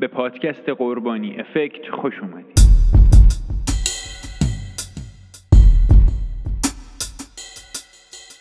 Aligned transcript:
به 0.00 0.06
پادکست 0.06 0.68
قربانی 0.68 1.36
افکت 1.40 1.90
خوش 1.90 2.14
اومدید. 2.22 2.58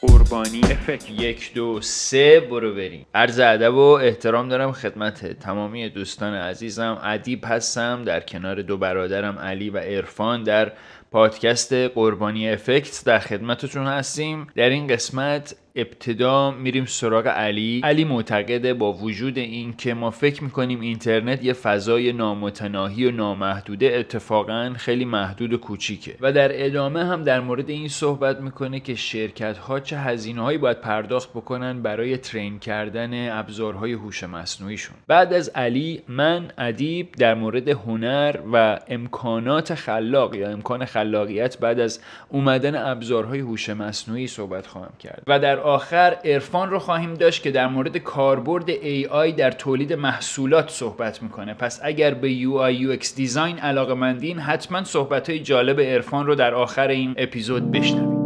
قربانی 0.01 0.61
افکت. 0.63 1.11
یک 1.11 1.53
دو 1.53 1.81
سه 1.81 2.39
برو 2.39 2.73
بریم. 2.73 3.05
عرض 3.13 3.39
ادب 3.39 3.73
و 3.73 3.79
احترام 3.79 4.49
دارم 4.49 4.71
خدمت 4.71 5.39
تمامی 5.39 5.89
دوستان 5.89 6.33
عزیزم. 6.33 7.01
ادیب 7.03 7.45
هستم 7.45 8.03
در 8.03 8.19
کنار 8.19 8.61
دو 8.61 8.77
برادرم 8.77 9.39
علی 9.39 9.69
و 9.69 9.77
عرفان 9.77 10.43
در 10.43 10.71
پادکست 11.11 11.73
قربانی 11.73 12.49
افکت. 12.49 13.03
در 13.05 13.19
خدمتتون 13.19 13.87
هستیم. 13.87 14.47
در 14.55 14.69
این 14.69 14.87
قسمت 14.87 15.55
ابتدا 15.77 16.51
میریم 16.51 16.85
سراغ 16.85 17.27
علی. 17.27 17.81
علی 17.83 18.03
معتقده 18.03 18.73
با 18.73 18.93
وجود 18.93 19.37
این 19.37 19.73
که 19.77 19.93
ما 19.93 20.11
فکر 20.11 20.43
می‌کنیم 20.43 20.81
اینترنت 20.81 21.43
یه 21.43 21.53
فضای 21.53 22.13
نامتناهی 22.13 23.05
و 23.05 23.11
نامحدوده 23.11 23.85
اتفاقا 23.85 24.73
خیلی 24.77 25.05
محدود 25.05 25.53
و 25.53 25.57
کوچیکه. 25.57 26.15
و 26.21 26.31
در 26.31 26.65
ادامه 26.65 27.05
هم 27.05 27.23
در 27.23 27.39
مورد 27.39 27.69
این 27.69 27.87
صحبت 27.87 28.41
می‌کنه 28.41 28.79
که 28.79 28.95
شرکت 28.95 29.57
ها 29.57 29.79
چه 29.79 29.97
هزینه 29.97 30.41
هایی 30.41 30.57
باید 30.57 30.81
پرداخت 30.81 31.29
بکنن 31.29 31.81
برای 31.81 32.17
ترین 32.17 32.59
کردن 32.59 33.39
ابزارهای 33.39 33.93
هوش 33.93 34.23
مصنوعیشون. 34.23 34.95
بعد 35.07 35.33
از 35.33 35.49
علی 35.49 36.01
من 36.07 36.51
ادیب 36.57 37.11
در 37.11 37.33
مورد 37.33 37.69
هنر 37.69 38.35
و 38.53 38.79
امکانات 38.87 39.75
خلاق 39.75 40.35
یا 40.35 40.49
امکان 40.49 40.85
خلاقیت 40.85 41.57
بعد 41.59 41.79
از 41.79 41.99
اومدن 42.29 42.75
ابزارهای 42.75 43.39
هوش 43.39 43.69
مصنوعی 43.69 44.27
صحبت 44.27 44.67
خواهم 44.67 44.93
کرد. 44.99 45.23
و 45.27 45.39
در 45.39 45.59
آخر 45.67 46.17
عرفان 46.25 46.69
رو 46.69 46.79
خواهیم 46.79 47.13
داشت 47.13 47.43
که 47.43 47.51
در 47.51 47.67
مورد 47.67 47.97
کاربرد 47.97 48.71
AI 48.75 49.33
در 49.37 49.51
تولید 49.51 49.93
محصولات 49.93 50.69
صحبت 50.69 51.23
می‌کنه. 51.23 51.53
پس 51.53 51.79
اگر 51.83 52.13
به 52.13 52.29
UI 52.29 52.99
UX 52.99 53.15
دیزاین 53.15 53.57
علاقه 53.57 53.93
مندین 53.93 54.39
حتما 54.39 54.83
صحبت 54.83 55.29
های 55.29 55.39
جالب 55.39 55.79
عرفان 55.79 56.25
رو 56.25 56.35
در 56.35 56.53
آخر 56.53 56.87
این 56.87 57.13
اپیزود 57.17 57.71
بشنوید. 57.71 58.17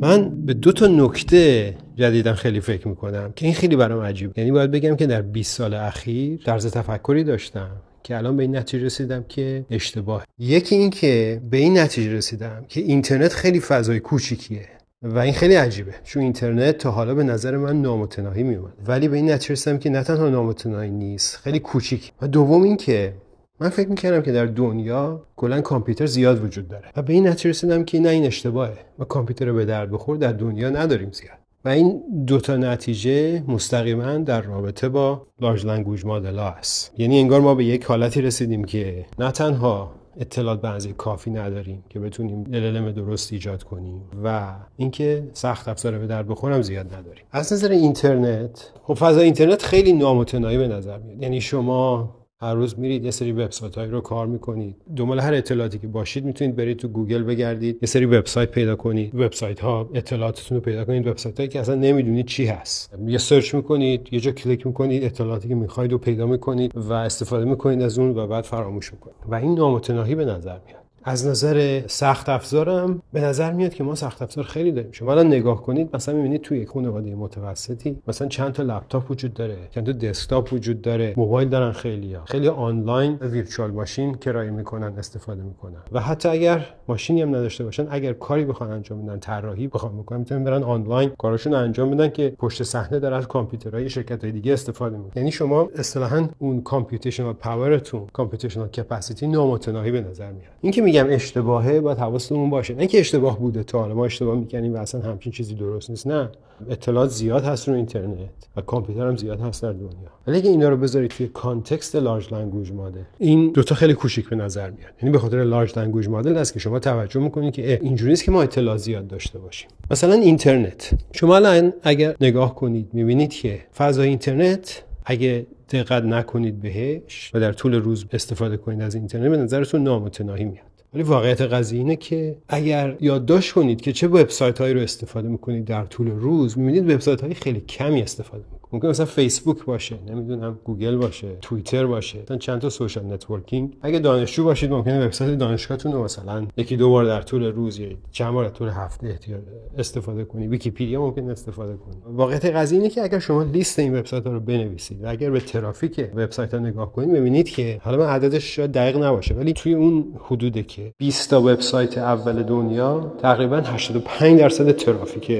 من 0.00 0.44
به 0.46 0.54
دو 0.54 0.72
تا 0.72 0.86
نکته 0.86 1.76
جدیدا 1.96 2.32
خیلی 2.34 2.60
فکر 2.60 2.88
می‌کنم 2.88 3.32
که 3.36 3.46
این 3.46 3.54
خیلی 3.54 3.76
برام 3.76 4.00
عجیب 4.04 4.38
یعنی 4.38 4.52
باید 4.52 4.70
بگم 4.70 4.96
که 4.96 5.06
در 5.06 5.22
20 5.22 5.56
سال 5.56 5.74
اخیر 5.74 6.40
طرز 6.46 6.72
تفکری 6.72 7.24
داشتم. 7.24 7.70
که 8.04 8.16
الان 8.16 8.36
به 8.36 8.42
این 8.42 8.56
نتیجه 8.56 8.84
رسیدم 8.84 9.24
که 9.28 9.64
اشتباه. 9.70 10.24
یکی 10.38 10.74
این 10.74 10.90
که 10.90 11.42
به 11.50 11.56
این 11.56 11.78
نتیجه 11.78 12.12
رسیدم 12.12 12.64
که 12.68 12.80
اینترنت 12.80 13.32
خیلی 13.32 13.60
فضای 13.60 14.00
کوچیکیه 14.00 14.68
و 15.02 15.18
این 15.18 15.32
خیلی 15.32 15.54
عجیبه. 15.54 15.94
چون 16.04 16.22
اینترنت 16.22 16.78
تا 16.78 16.90
حالا 16.90 17.14
به 17.14 17.24
نظر 17.24 17.56
من 17.56 17.82
نامتناهی 17.82 18.42
میومد 18.42 18.72
ولی 18.86 19.08
به 19.08 19.16
این 19.16 19.30
نتیجه 19.30 19.52
رسیدم 19.52 19.78
که 19.78 19.90
نه 19.90 20.02
تنها 20.02 20.28
نامتناهی 20.28 20.90
نیست 20.90 21.36
خیلی 21.36 21.58
کوچیک. 21.58 22.12
و 22.22 22.28
دوم 22.28 22.62
این 22.62 22.76
که 22.76 23.14
من 23.60 23.68
فکر 23.68 23.88
می‌کردم 23.88 24.22
که 24.22 24.32
در 24.32 24.46
دنیا 24.46 25.26
کلا 25.36 25.60
کامپیوتر 25.60 26.06
زیاد 26.06 26.44
وجود 26.44 26.68
داره. 26.68 26.90
و 26.96 27.02
به 27.02 27.12
این 27.12 27.26
نتیجه 27.26 27.50
رسیدم 27.50 27.84
که 27.84 28.00
نه 28.00 28.08
این 28.08 28.26
اشتباهه. 28.26 28.78
و 28.98 29.04
کامپیوتر 29.04 29.52
به 29.52 29.64
درد 29.64 29.90
بخور 29.90 30.16
در 30.16 30.32
دنیا 30.32 30.70
نداریم 30.70 31.10
زیاد. 31.12 31.43
و 31.64 31.68
این 31.68 32.02
دوتا 32.26 32.56
نتیجه 32.56 33.42
مستقیما 33.48 34.16
در 34.16 34.40
رابطه 34.40 34.88
با 34.88 35.26
large 35.40 35.66
language 35.66 36.06
model 36.06 36.38
است. 36.38 36.92
یعنی 36.98 37.20
انگار 37.20 37.40
ما 37.40 37.54
به 37.54 37.64
یک 37.64 37.84
حالتی 37.84 38.22
رسیدیم 38.22 38.64
که 38.64 39.06
نه 39.18 39.30
تنها 39.30 39.92
اطلاعات 40.16 40.60
به 40.60 40.92
کافی 40.92 41.30
نداریم 41.30 41.84
که 41.88 42.00
بتونیم 42.00 42.44
LLM 42.44 42.96
درست 42.96 43.32
ایجاد 43.32 43.62
کنیم 43.62 44.02
و 44.24 44.54
اینکه 44.76 45.28
سخت 45.32 45.68
افزار 45.68 45.98
به 45.98 46.06
درد 46.06 46.22
بخورم 46.22 46.62
زیاد 46.62 46.94
نداریم. 46.94 47.24
از 47.32 47.52
نظر 47.52 47.70
اینترنت 47.70 48.72
خب 48.82 48.94
فضای 48.94 49.24
اینترنت 49.24 49.62
خیلی 49.62 49.92
نامتناهی 49.92 50.58
به 50.58 50.68
نظر 50.68 50.98
میاد. 50.98 51.22
یعنی 51.22 51.40
شما 51.40 52.14
هر 52.44 52.54
روز 52.54 52.78
میرید 52.78 53.04
یه 53.04 53.10
سری 53.10 53.32
وبسایت 53.32 53.74
هایی 53.74 53.90
رو 53.90 54.00
کار 54.00 54.26
می‌کنید. 54.26 54.76
دنبال 54.96 55.20
هر 55.20 55.34
اطلاعاتی 55.34 55.78
که 55.78 55.86
باشید 55.86 56.24
می‌تونید 56.24 56.56
برید 56.56 56.76
تو 56.76 56.88
گوگل 56.88 57.22
بگردید 57.22 57.78
یه 57.82 57.86
سری 57.86 58.06
وبسایت 58.06 58.50
پیدا 58.50 58.76
کنید. 58.76 59.14
وبسایت 59.14 59.60
ها 59.60 59.90
اطلاعاتتون 59.94 60.56
رو 60.56 60.60
پیدا 60.60 60.84
کنید. 60.84 61.06
وبسایت 61.06 61.36
هایی 61.36 61.48
که 61.48 61.60
اصلا 61.60 61.74
نمی‌دونید 61.74 62.26
چی 62.26 62.46
هست. 62.46 62.94
یه 63.06 63.18
سرچ 63.18 63.54
می‌کنید 63.54 64.08
یه 64.12 64.20
جا 64.20 64.32
کلیک 64.32 64.66
می‌کنید 64.66 65.04
اطلاعاتی 65.04 65.48
که 65.48 65.54
می‌خواید 65.54 65.92
رو 65.92 65.98
پیدا 65.98 66.26
می‌کنید 66.26 66.72
و 66.76 66.92
استفاده 66.92 67.44
می‌کنید 67.44 67.82
از 67.82 67.98
اون 67.98 68.18
و 68.18 68.26
بعد 68.26 68.44
فراموش 68.44 68.92
می‌کنید. 68.92 69.16
و 69.28 69.34
این 69.34 69.54
نامتناهی 69.54 70.14
به 70.14 70.24
نظر 70.24 70.58
میاد. 70.66 70.83
از 71.06 71.26
نظر 71.26 71.82
سخت 71.86 72.28
افزارم 72.28 73.02
به 73.12 73.20
نظر 73.20 73.52
میاد 73.52 73.74
که 73.74 73.84
ما 73.84 73.94
سخت 73.94 74.22
افزار 74.22 74.44
خیلی 74.44 74.72
داریم. 74.72 74.92
شما 74.92 75.12
الان 75.12 75.26
نگاه 75.26 75.62
کنید 75.62 75.96
مثلا 75.96 76.14
می‌بینید 76.14 76.42
توی 76.42 76.58
یک 76.58 76.68
خانواده 76.68 77.14
متوسطی 77.14 77.96
مثلا 78.08 78.28
چند 78.28 78.52
تا 78.52 78.62
لپتاپ 78.62 79.10
وجود 79.10 79.34
داره 79.34 79.56
چند 79.70 79.86
تا 79.86 79.92
دسکتاپ 79.92 80.52
وجود 80.52 80.82
داره 80.82 81.14
موبایل 81.16 81.48
دارن 81.48 81.72
خیلی 81.72 82.14
ها 82.14 82.24
خیلی 82.24 82.48
آنلاین 82.48 83.14
virtual 83.14 83.70
machine 83.70 84.14
کرایه 84.14 84.50
می‌کنن 84.50 84.98
استفاده 84.98 85.42
می‌کنن. 85.42 85.78
و 85.92 86.00
حتی 86.00 86.28
اگر 86.28 86.66
ماشینی 86.88 87.22
هم 87.22 87.28
نداشته 87.28 87.64
باشن 87.64 87.86
اگر 87.90 88.12
کاری 88.12 88.44
بخوان 88.44 88.70
انجام 88.70 89.06
بدن 89.06 89.18
طراحی 89.18 89.66
بخوان 89.66 89.98
بکنن 89.98 90.18
می‌تونن 90.18 90.44
برن 90.44 90.62
آنلاین 90.62 91.10
کاراشون 91.18 91.54
انجام 91.54 91.90
بدن 91.90 92.08
که 92.08 92.34
پشت 92.38 92.62
صحنه 92.62 92.98
داره 92.98 93.16
از 93.16 93.28
کامپیوترهای 93.28 93.90
شرکت 93.90 94.24
های 94.24 94.32
دیگه 94.32 94.52
استفاده 94.52 94.96
می‌کنن 94.96 95.12
یعنی 95.16 95.32
شما 95.32 95.68
اصطلاحا 95.76 96.28
اون 96.38 96.62
computational 96.62 97.32
power 97.32 97.78
تون 97.78 98.06
computational 98.12 98.68
capacity 98.68 99.26
نامتناهی 99.26 99.90
به 99.90 100.00
نظر 100.00 100.32
میاد. 100.32 100.52
اینکه 100.60 100.82
میگم 100.94 101.06
اشتباهه 101.10 101.80
باید 101.80 101.98
حواستون 101.98 102.50
باشه. 102.50 102.74
نه 102.74 102.86
که 102.86 103.00
اشتباه 103.00 103.38
بوده 103.38 103.62
تا 103.62 103.78
حالا 103.78 103.94
ما 103.94 104.04
اشتباه 104.04 104.38
می‌کنیم 104.38 104.74
و 104.74 104.76
اصلا 104.76 105.00
همچین 105.00 105.32
چیزی 105.32 105.54
درست 105.54 105.90
نیست 105.90 106.06
نه. 106.06 106.28
اطلاعات 106.70 107.10
زیاد 107.10 107.44
هست 107.44 107.68
رو 107.68 107.74
اینترنت 107.74 108.18
و 108.56 108.60
کامپیوتر 108.60 109.06
هم 109.06 109.16
زیاد 109.16 109.40
هست 109.40 109.62
در 109.62 109.72
دنیا. 109.72 110.10
ولی 110.26 110.36
اگه 110.36 110.50
اینا 110.50 110.68
رو 110.68 110.76
بذارید 110.76 111.10
توی 111.10 111.28
context 111.28 111.96
large 111.96 112.34
language 112.34 112.72
model 112.72 113.00
این 113.18 113.52
دوتا 113.52 113.74
خیلی 113.74 113.94
کوچیک 113.94 114.28
به 114.28 114.36
نظر 114.36 114.70
میاد. 114.70 114.90
یعنی 115.02 115.12
به 115.12 115.18
خاطر 115.18 115.44
large 115.44 115.78
language 115.78 116.08
model 116.08 116.36
است 116.36 116.52
که 116.52 116.58
شما 116.58 116.78
توجه 116.78 117.20
می‌کنید 117.20 117.54
که 117.54 117.80
اینجوری 117.82 118.10
نیست 118.10 118.24
که 118.24 118.30
ما 118.30 118.42
اطلاع 118.42 118.76
زیاد 118.76 119.06
داشته 119.06 119.38
باشیم. 119.38 119.68
مثلا 119.90 120.14
اینترنت. 120.14 120.90
شما 121.12 121.36
الان 121.36 121.72
اگر 121.82 122.14
نگاه 122.20 122.54
کنید 122.54 122.88
می‌بینید 122.92 123.32
که 123.32 123.60
فضای 123.76 124.08
اینترنت 124.08 124.82
اگه 125.04 125.46
دقت 125.70 126.02
نکنید 126.02 126.60
بهش 126.60 127.30
و 127.34 127.40
در 127.40 127.52
طول 127.52 127.74
روز 127.74 128.04
استفاده 128.12 128.56
کنید 128.56 128.80
از 128.80 128.94
اینترنت 128.94 129.30
به 129.30 129.36
نظرتون 129.36 129.82
نامتناهی 129.82 130.44
میاد. 130.44 130.73
ولی 130.94 131.02
واقعیت 131.02 131.40
قضیه 131.40 131.78
اینه 131.78 131.96
که 131.96 132.36
اگر 132.48 132.96
یادداشت 133.00 133.52
کنید 133.52 133.80
که 133.80 133.92
چه 133.92 134.08
وبسایت 134.08 134.60
هایی 134.60 134.74
رو 134.74 134.80
استفاده 134.80 135.28
می‌کنید 135.28 135.64
در 135.64 135.84
طول 135.84 136.10
روز 136.10 136.58
می‌بینید 136.58 136.90
وبسایت 136.90 137.20
های 137.20 137.34
خیلی 137.34 137.60
کمی 137.60 138.02
استفاده 138.02 138.44
می‌کنید. 138.52 138.63
ممکن 138.74 138.88
مثلا 138.88 139.06
فیسبوک 139.06 139.64
باشه 139.64 139.96
نمی‌دونم 140.08 140.58
گوگل 140.64 140.96
باشه 140.96 141.28
توییتر 141.40 141.86
باشه 141.86 142.18
مثلا 142.22 142.36
چند 142.36 142.60
تا 142.60 142.70
social 142.70 143.04
networking. 143.04 143.76
اگه 143.82 143.98
دانشجو 143.98 144.44
باشید 144.44 144.70
ممکنه 144.70 145.04
وبسایت 145.06 145.38
دانشگاهتون 145.38 145.92
رو 145.92 146.04
مثلا 146.04 146.46
یکی 146.56 146.76
دو 146.76 146.90
بار 146.90 147.04
در 147.04 147.22
طول 147.22 147.44
روز 147.44 147.78
یا 147.78 147.88
چند 148.10 148.32
بار 148.32 148.44
در 148.44 148.50
طول 148.50 148.68
هفته 148.68 149.06
احتیاج 149.06 149.40
استفاده 149.78 150.24
کنید 150.24 150.50
ویکی‌پدیا 150.50 151.00
ممکن 151.00 151.30
استفاده 151.30 151.76
کنید 151.76 151.98
واقعیت 152.06 152.44
قضیه 152.44 152.78
اینه 152.78 152.90
که 152.90 153.02
اگر 153.02 153.18
شما 153.18 153.42
لیست 153.42 153.78
این 153.78 153.98
وبسایت 153.98 154.26
ها 154.26 154.32
رو 154.32 154.40
بنویسید 154.40 155.04
و 155.04 155.10
اگر 155.10 155.30
به 155.30 155.40
ترافیک 155.40 156.10
وبسایت 156.14 156.54
ها 156.54 156.60
نگاه 156.60 156.92
کنید 156.92 157.12
ببینید 157.12 157.48
که 157.48 157.80
حالا 157.82 157.98
من 157.98 158.06
عددش 158.06 158.56
شاید 158.56 158.72
دقیق 158.72 158.96
نباشه 158.96 159.34
ولی 159.34 159.52
توی 159.52 159.74
اون 159.74 160.04
حدوده 160.18 160.62
که 160.62 160.92
20 160.98 161.30
تا 161.30 161.40
وبسایت 161.40 161.98
اول 161.98 162.42
دنیا 162.42 163.14
تقریبا 163.22 163.56
85 163.56 164.40
درصد 164.40 164.72
ترافیک 164.72 165.30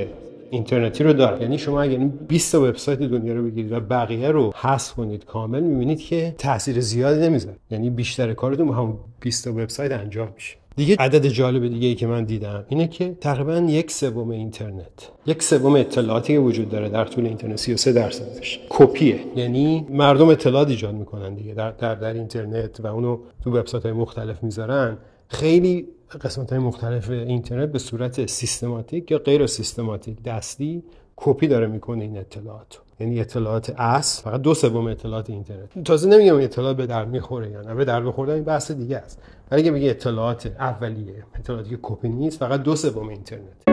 اینترنتی 0.54 1.04
رو 1.04 1.12
داره 1.12 1.42
یعنی 1.42 1.58
شما 1.58 1.82
اگر 1.82 1.98
این 1.98 2.08
20 2.08 2.52
تا 2.52 2.62
وبسایت 2.62 2.98
دنیا 2.98 3.34
رو 3.34 3.42
بگیرید 3.44 3.72
و 3.72 3.80
بقیه 3.80 4.28
رو 4.28 4.52
حذف 4.56 4.92
کنید 4.92 5.24
کامل 5.24 5.60
می‌بینید 5.60 6.00
که 6.00 6.34
تاثیر 6.38 6.80
زیادی 6.80 7.20
نمی‌ذاره. 7.20 7.56
یعنی 7.70 7.90
بیشتر 7.90 8.32
کارتون 8.34 8.66
با 8.66 8.74
همون 8.74 8.96
20 9.20 9.44
تا 9.44 9.50
وبسایت 9.50 9.92
انجام 9.92 10.28
میشه. 10.34 10.56
دیگه 10.76 10.96
عدد 10.98 11.26
جالب 11.26 11.68
دیگه 11.68 11.88
ای 11.88 11.94
که 11.94 12.06
من 12.06 12.24
دیدم 12.24 12.64
اینه 12.68 12.88
که 12.88 13.16
تقریبا 13.20 13.56
یک 13.56 13.90
سوم 13.90 14.30
اینترنت 14.30 15.10
یک 15.26 15.42
سوم 15.42 15.76
اطلاعاتی 15.76 16.32
که 16.32 16.38
وجود 16.38 16.68
داره 16.68 16.88
در 16.88 17.04
طول 17.04 17.26
اینترنت 17.26 17.56
33 17.56 17.92
درصدش 17.92 18.60
کپیه. 18.70 19.20
یعنی 19.36 19.86
مردم 19.90 20.28
اطلاعات 20.28 20.68
ایجاد 20.68 20.94
می‌کنن 20.94 21.34
دیگه 21.34 21.54
در, 21.54 21.70
در, 21.70 21.94
در 21.94 22.12
اینترنت 22.12 22.80
و 22.80 22.86
اونو 22.86 23.18
تو 23.44 23.58
وبسایت 23.58 23.82
های 23.84 23.92
مختلف 23.92 24.42
می‌ذارن. 24.42 24.98
خیلی 25.28 25.86
قسمت 26.16 26.50
های 26.50 26.58
مختلف 26.58 27.10
اینترنت 27.10 27.72
به 27.72 27.78
صورت 27.78 28.26
سیستماتیک 28.26 29.10
یا 29.10 29.18
غیر 29.18 29.46
سیستماتیک 29.46 30.22
دستی 30.22 30.82
کپی 31.16 31.48
داره 31.48 31.66
می‌کنه 31.66 32.02
این 32.02 32.18
اطلاعات 32.18 32.80
یعنی 33.00 33.20
اطلاعات 33.20 33.70
اصل 33.70 34.22
فقط 34.22 34.40
دو 34.40 34.54
سوم 34.54 34.86
اطلاعات 34.86 35.30
اینترنت. 35.30 35.84
تازه 35.84 36.08
نمیگم 36.08 36.36
اطلاعات 36.36 36.76
به 36.76 36.86
در 36.86 37.04
می‌خوره 37.04 37.50
یا 37.50 37.60
نه 37.60 37.74
به 37.74 37.84
در 37.84 38.00
بخوردن 38.00 38.34
این 38.34 38.44
بحث 38.44 38.70
دیگه 38.70 38.96
است. 38.96 39.22
ولی 39.50 39.62
اگه 39.62 39.72
بگی 39.72 39.90
اطلاعات 39.90 40.46
اولیه 40.46 41.24
اطلاعاتی 41.34 41.70
که 41.70 41.78
کپی 41.82 42.08
نیست 42.08 42.38
فقط 42.38 42.62
دو 42.62 42.76
سوم 42.76 43.08
اینترنت. 43.08 43.68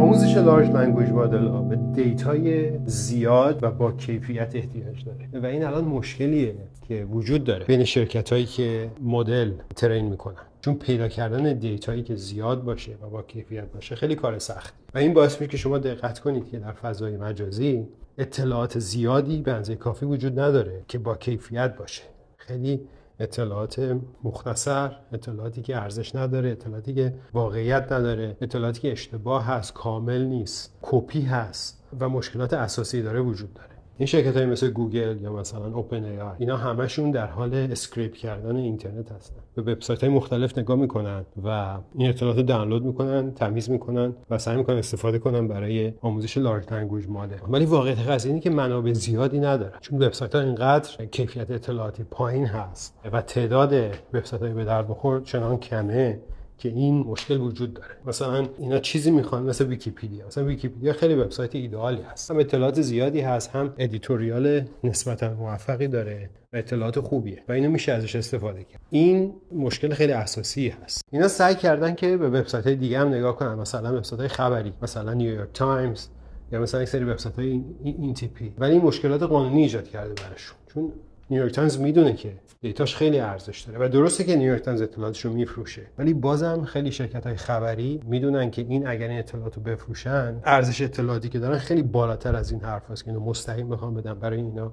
آموزش 0.00 0.36
large 0.36 0.70
language 0.70 1.08
model 1.08 1.48
به 1.48 2.02
data 2.02 2.63
ی 2.63 2.78
زیاد 2.86 3.62
و 3.62 3.70
با 3.70 3.92
کیفیت 3.92 4.56
احتیاج 4.56 5.04
داره. 5.04 5.28
و 5.42 5.46
این 5.46 5.64
الان 5.64 5.84
مشکلیه 5.84 6.54
که 6.88 7.04
وجود 7.04 7.44
داره 7.44 7.64
بین 7.64 7.84
شرکت 7.84 8.32
هایی 8.32 8.46
که 8.46 8.90
مدل 9.02 9.52
ترین 9.76 10.04
می‌کنن. 10.04 10.49
چون 10.60 10.74
پیدا 10.74 11.08
کردن 11.08 11.52
دیتایی 11.52 12.02
که 12.02 12.14
زیاد 12.14 12.64
باشه 12.64 12.96
و 13.02 13.10
با 13.10 13.22
کیفیت 13.22 13.72
باشه 13.72 13.94
خیلی 13.94 14.14
کار 14.14 14.38
سخت. 14.38 14.74
و 14.94 14.98
این 14.98 15.14
باعث 15.14 15.40
میشه 15.40 15.50
که 15.50 15.56
شما 15.56 15.78
دقت 15.78 16.18
کنید 16.18 16.50
که 16.50 16.58
در 16.58 16.72
فضای 16.72 17.16
مجازی 17.16 17.88
اطلاعات 18.18 18.78
زیادی 18.78 19.42
به 19.42 19.52
اندازه 19.52 19.76
کافی 19.76 20.06
وجود 20.06 20.40
نداره 20.40 20.84
که 20.88 20.98
با 20.98 21.14
کیفیت 21.14 21.76
باشه. 21.76 22.02
خیلی 22.36 22.80
اطلاعات 23.20 23.98
مختصر 24.24 24.96
اطلاعاتی 25.12 25.62
که 25.62 25.76
ارزش 25.76 26.14
نداره 26.14 26.50
اطلاعاتی 26.50 26.94
که 26.94 27.14
واقعیت 27.32 27.92
نداره 27.92 28.36
اطلاعاتی 28.40 28.80
که 28.80 28.92
اشتباه 28.92 29.44
هست 29.44 29.74
کامل 29.74 30.24
نیست 30.24 30.78
کپی 30.82 31.22
هست 31.22 31.84
و 32.00 32.08
مشکلات 32.08 32.52
اساسی 32.52 33.02
داره 33.02 33.20
وجود 33.20 33.54
داره. 33.54 33.68
این 33.98 34.06
شرکت 34.06 34.36
های 34.36 34.46
مثل 34.46 34.70
گوگل 34.70 35.18
یا 35.20 35.32
مثلا 35.32 35.74
OpenAI 35.74 36.18
اینا 36.38 36.56
همشون 36.56 37.10
در 37.10 37.26
حال 37.26 37.54
scrape 37.54 38.14
کردن 38.14 38.56
اینترنت 38.56 39.12
هستن. 39.12 39.39
به 39.54 39.62
وبسایت 39.62 40.00
های 40.04 40.12
مختلف 40.12 40.58
نگاه 40.58 40.76
می‌کنن 40.76 41.24
و 41.44 41.78
این 41.94 42.08
اطلاعات 42.08 42.40
دانلود 42.40 42.84
می‌کنن 42.84 43.30
تمیز 43.34 43.70
می‌کنن 43.70 44.14
و 44.30 44.38
سعی 44.38 44.56
می‌کنن 44.56 44.76
استفاده 44.76 45.18
کنن 45.18 45.48
برای 45.48 45.92
آموزش 46.00 46.38
large 46.38 46.72
language 46.72 47.08
model 47.08 47.36
ولی 47.48 47.64
واقعیت 47.64 47.98
قضیه 47.98 48.30
اینه 48.30 48.42
که 48.42 48.50
منابع 48.50 48.92
زیادی 48.92 49.40
ندارن. 49.40 49.78
چون 49.80 50.02
وبسایت 50.02 50.34
ها 50.34 50.40
اینقدر 50.40 51.04
کیفیت 51.06 51.50
اطلاعاتی 51.50 52.04
پایین 52.10 52.46
هست 52.46 52.98
و 53.12 53.22
تعداد 53.22 53.72
وبسایت 54.14 54.42
های 54.42 54.52
به 54.52 54.64
درد 54.64 54.88
بخور 54.88 55.20
چنان 55.20 55.56
کمه 55.56 56.20
که 56.60 56.68
این 56.68 56.98
مشکل 56.98 57.40
وجود 57.40 57.74
داره. 57.74 57.96
مثلا 58.06 58.48
اینا 58.58 58.78
چیزی 58.78 59.10
می‌خوان 59.10 59.42
مثل 59.42 59.66
ویکیپیدیا. 59.66 60.26
مثلا 60.26 60.44
ویکیپیدیا 60.44 60.92
خیلی 60.92 61.14
وبسایت 61.14 61.54
ایدئالی 61.54 62.02
هست. 62.02 62.30
هم 62.30 62.38
اطلاعات 62.38 62.80
زیادی 62.80 63.20
هست 63.20 63.50
هم 63.50 63.74
editorial 63.78 64.64
نسبتا 64.84 65.34
موفقی 65.34 65.88
داره 65.88 66.30
و 66.52 66.56
اطلاعات 66.56 67.00
خوبیه 67.00 67.42
و 67.48 67.52
اینو 67.52 67.70
میشه 67.70 67.92
ازش 67.92 68.16
استفاده 68.16 68.64
کرد. 68.64 68.80
این 68.90 69.34
مشکل 69.52 69.94
خیلی 69.94 70.12
اساسی 70.12 70.68
هست. 70.68 71.04
اینا 71.12 71.28
سعی 71.28 71.54
کردن 71.54 71.94
که 71.94 72.16
به 72.16 72.28
وبسایت 72.28 72.66
های 72.66 72.76
دیگه 72.76 72.98
هم 72.98 73.08
نگاه 73.08 73.36
کنن. 73.36 73.54
مثلا 73.54 73.96
وبسایت 73.96 74.32
خبری 74.32 74.72
مثلا 74.82 75.14
نیویورک 75.14 75.52
تایمز 75.54 76.06
یا 76.52 76.60
مثلا 76.60 76.82
یک 76.82 76.88
سری 76.88 77.04
وبسایت 77.04 77.36
های 77.36 77.64
این 77.84 78.14
تیپی 78.14 78.52
ولی 78.58 78.78
مشکلات 78.78 79.22
قانونی 79.22 79.62
ایجاد 79.62 79.88
کرده 79.88 80.14
براشون. 80.22 80.56
چون 80.74 80.92
نیویورک 81.30 81.52
تایمز 81.52 81.78
می‌دونه 81.78 82.12
که 82.12 82.32
data 82.60 82.84
ش 82.84 82.96
خیلی 82.96 83.20
ارزش 83.20 83.60
داره 83.60 83.86
و 83.86 83.88
درسته 83.88 84.24
که 84.24 84.36
نیویورک 84.36 84.62
تایمز 84.62 84.82
اطلاعاتش 84.82 85.24
رو 85.24 85.32
میفروشه. 85.32 85.82
ولی 85.98 86.14
بازم 86.14 86.64
خیلی 86.64 86.92
شرکت 86.92 87.26
های 87.26 87.36
خبری 87.36 88.00
می‌دونن 88.04 88.50
که 88.50 88.66
این 88.68 88.86
اگر 88.86 89.08
این 89.08 89.18
اطلاعات 89.18 89.56
رو 89.56 89.62
بفروشن 89.62 90.40
ارزش 90.44 90.82
اطلاعاتی 90.82 91.28
که 91.28 91.38
دارن 91.38 91.58
خیلی 91.58 91.82
بالاتر 91.82 92.36
از 92.36 92.50
این 92.52 92.60
حرف 92.60 92.90
هست 92.90 93.04
که 93.04 93.10
اینو 93.10 93.24
مستقیم 93.24 93.68
بخوام 93.68 93.94
بدم 93.94 94.14
برای 94.14 94.38
اینا 94.38 94.72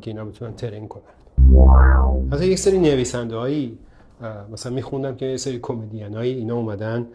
که 0.00 0.10
اینا 0.10 0.24
بتونن 0.24 0.54
train 0.54 0.88
کنن. 0.88 1.02
حتی 2.32 2.46
یک 2.46 2.58
سری 2.58 2.78
نویسنده 2.78 3.36
هایی 3.36 3.78
مثلا 4.52 4.72
میخوندم 4.72 5.16
که 5.16 5.26
یه 5.26 5.36
سری 5.36 5.58
کمدین 5.62 6.16
اینا 6.16 6.54
اومدن 6.54 7.06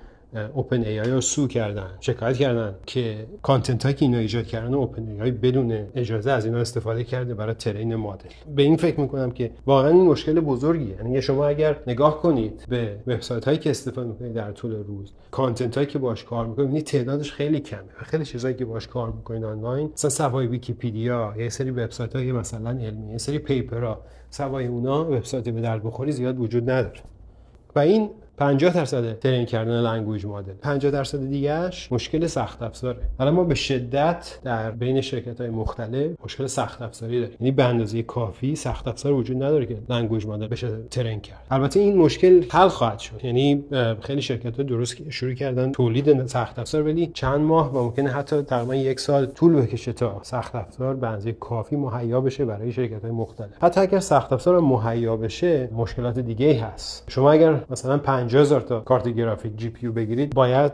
OpenAI 0.54 1.12
رو 1.12 1.22
sue 1.22 1.48
کردن 1.48 1.90
شکایت 2.00 2.38
کردن 2.38 2.76
که 2.86 3.26
content 3.42 3.84
هایی 3.84 3.96
که 3.96 4.06
اینا 4.06 4.18
ایجاد 4.18 4.46
کردن 4.46 4.74
OpenAI 4.74 5.32
بدون 5.32 5.88
اجازه 5.96 6.32
از 6.32 6.46
اینا 6.46 6.58
استفاده 6.58 7.04
کرده 7.04 7.34
برای 7.34 7.54
train 7.54 7.96
مدل. 7.96 8.30
به 8.56 8.64
این 8.64 8.78
فکر 8.78 9.00
می‌کنم 9.00 9.32
که 9.32 9.52
واقعا 9.66 9.90
این 9.90 10.06
مشکل 10.06 10.40
بزرگیه. 10.40 10.96
یعنی 10.96 11.22
شما 11.22 11.48
اگر 11.48 11.76
نگاه 11.88 12.22
کنید 12.22 12.66
به 12.70 12.98
وبسایت 13.08 13.46
هایی 13.46 13.58
که 13.58 13.70
استفاده 13.70 14.08
می‌کنید 14.08 14.34
در 14.34 14.52
طول 14.52 14.72
روز 14.84 15.12
content 15.32 15.76
هایی 15.76 15.88
که 15.88 16.00
باش 16.00 16.24
کار 16.24 16.46
می‌کنید 16.46 16.86
تعدادش 16.86 17.32
خیلی 17.32 17.60
کمه. 17.60 17.80
و 18.02 18.04
خیلی 18.04 18.26
چیزایی 18.26 18.56
که 18.56 18.66
باش 18.66 18.88
کار 18.88 19.12
می‌کنید 19.12 19.44
آنلاین 19.44 19.90
مثلا 19.94 20.10
صفحه 20.10 20.48
ویکیپدیا 20.48 21.34
یا 21.38 21.50
سری 21.50 21.72
وبسایت 21.72 22.16
های 22.16 22.32
مثلا 22.32 22.70
علمی 22.70 23.12
یه 23.12 23.18
سری 23.18 23.40
paper 23.40 23.91
ها 23.91 24.02
سوای 24.30 24.68
اونا 24.68 25.06
وبسایت 25.06 25.50
به 25.50 25.62
درد 25.62 25.84
بخوری 25.84 26.12
زیاد 26.12 26.40
وجود 26.40 26.70
نداره. 26.70 27.00
و 27.76 27.80
این 27.80 28.10
50 28.38 28.74
درصد 28.74 29.20
train 29.20 29.46
کردن 29.46 29.82
language 29.82 30.26
model 30.26 30.54
50 30.54 30.92
درصد 30.92 31.30
دیگهش 31.30 31.92
مشکل 31.92 32.28
سخت 32.28 32.62
افزاره 32.62 32.98
حالا 33.18 33.32
ما 33.32 33.44
به 33.44 33.56
شدت 33.56 34.40
در 34.44 34.72
بین 34.72 35.02
شرکت 35.02 35.42
های 35.42 35.50
مختلف 35.50 36.12
مشکل 36.26 36.48
سخت 36.48 36.82
افزاری 36.82 37.20
داریم. 37.20 37.38
یعنی 37.40 37.52
به 37.52 37.64
اندازه 37.64 38.04
کافی 38.04 38.56
سخت 38.56 38.88
افزار 38.88 39.14
وجود 39.14 39.44
نداره 39.44 39.66
که 39.66 39.78
language 39.90 40.26
model 40.26 40.48
بشه 40.48 40.78
train 40.92 41.20
کرد. 41.20 41.48
البته 41.52 41.80
این 41.80 41.98
مشکل 41.98 42.44
حل 42.50 42.68
خواهد 42.68 43.00
شد. 43.00 43.20
یعنی 43.24 43.64
خیلی 44.02 44.22
شرکت 44.22 44.58
ها 44.58 44.64
درست 44.64 45.10
شروع 45.10 45.34
کردن 45.34 45.72
تولید 45.72 46.28
سخت 46.28 46.60
افزار 46.60 46.84
ولی 46.84 47.12
چند 47.14 47.42
ماه 47.42 47.72
و 47.72 47.84
ممکنه 47.84 48.10
حتی 48.10 48.42
تقریبا 48.42 48.76
یک 48.76 49.00
سال 49.00 49.26
طول 49.26 49.62
بکشه 49.62 49.94
تا 49.94 50.20
سخت 50.24 50.56
افزار 50.56 50.96
به 50.96 51.08
اندازه 51.08 51.32
کافی 51.32 51.76
مهیا 51.76 52.22
بشه 52.22 52.46
برای 52.46 52.72
شرکت 52.72 53.02
های 53.02 53.12
مختلف. 53.12 53.64
حتی 53.64 53.82
اگر 53.82 54.00
سخت 54.00 54.34
افزار 54.34 54.60
مهیا 54.60 55.18
بشه 55.18 55.70
مشکلات 55.74 56.20
دیگه 56.20 56.64
هست. 56.64 57.04
شما 57.08 57.32
اگر 57.32 57.64
مثلا 57.70 57.98
50 58.22 58.42
هزار 58.42 58.62
تا 58.62 58.80
کارت 58.80 59.08
گرافیک 59.08 59.58
GP 59.58 59.88
بگیرید 59.88 60.34
باید 60.34 60.72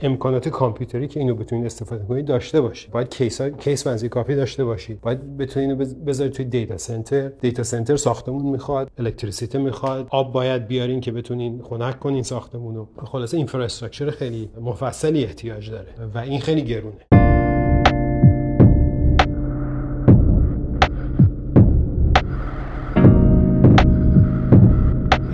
امکانات 0.00 0.48
کامپیوتری 0.48 1.08
که 1.08 1.20
اینو 1.20 1.34
بتونید 1.34 1.66
استفاده 1.66 2.04
کنید 2.04 2.24
داشته 2.24 2.60
باشید. 2.60 2.90
باید 2.90 3.08
space 3.08 3.42
space 3.42 3.86
منزی 3.86 4.08
کافی 4.08 4.34
داشته 4.34 4.64
باشید. 4.64 5.00
باید 5.00 5.36
بتونید 5.36 6.04
بذارید 6.04 6.32
توی 6.32 6.44
data 6.44 6.76
center. 6.76 7.28
data 7.28 7.62
center 7.62 7.96
ساختمون 7.96 8.46
می‌خواد 8.46 8.90
الکتریسیته 8.98 9.58
می‌خواد. 9.58 10.06
آب 10.10 10.32
باید 10.32 10.66
بیارین 10.66 11.00
که 11.00 11.12
بتونین 11.12 11.62
خنک 11.62 12.00
کنین 12.00 12.22
ساختمون 12.22 12.74
رو 12.74 12.88
خلاصه 13.04 13.36
infrastructure 13.36 14.10
خیلی 14.10 14.50
مفصلی 14.60 15.24
احتیاج 15.24 15.70
داره 15.70 15.94
و 16.14 16.18
این 16.18 16.40
خیلی 16.40 16.62
گرونه. 16.62 17.15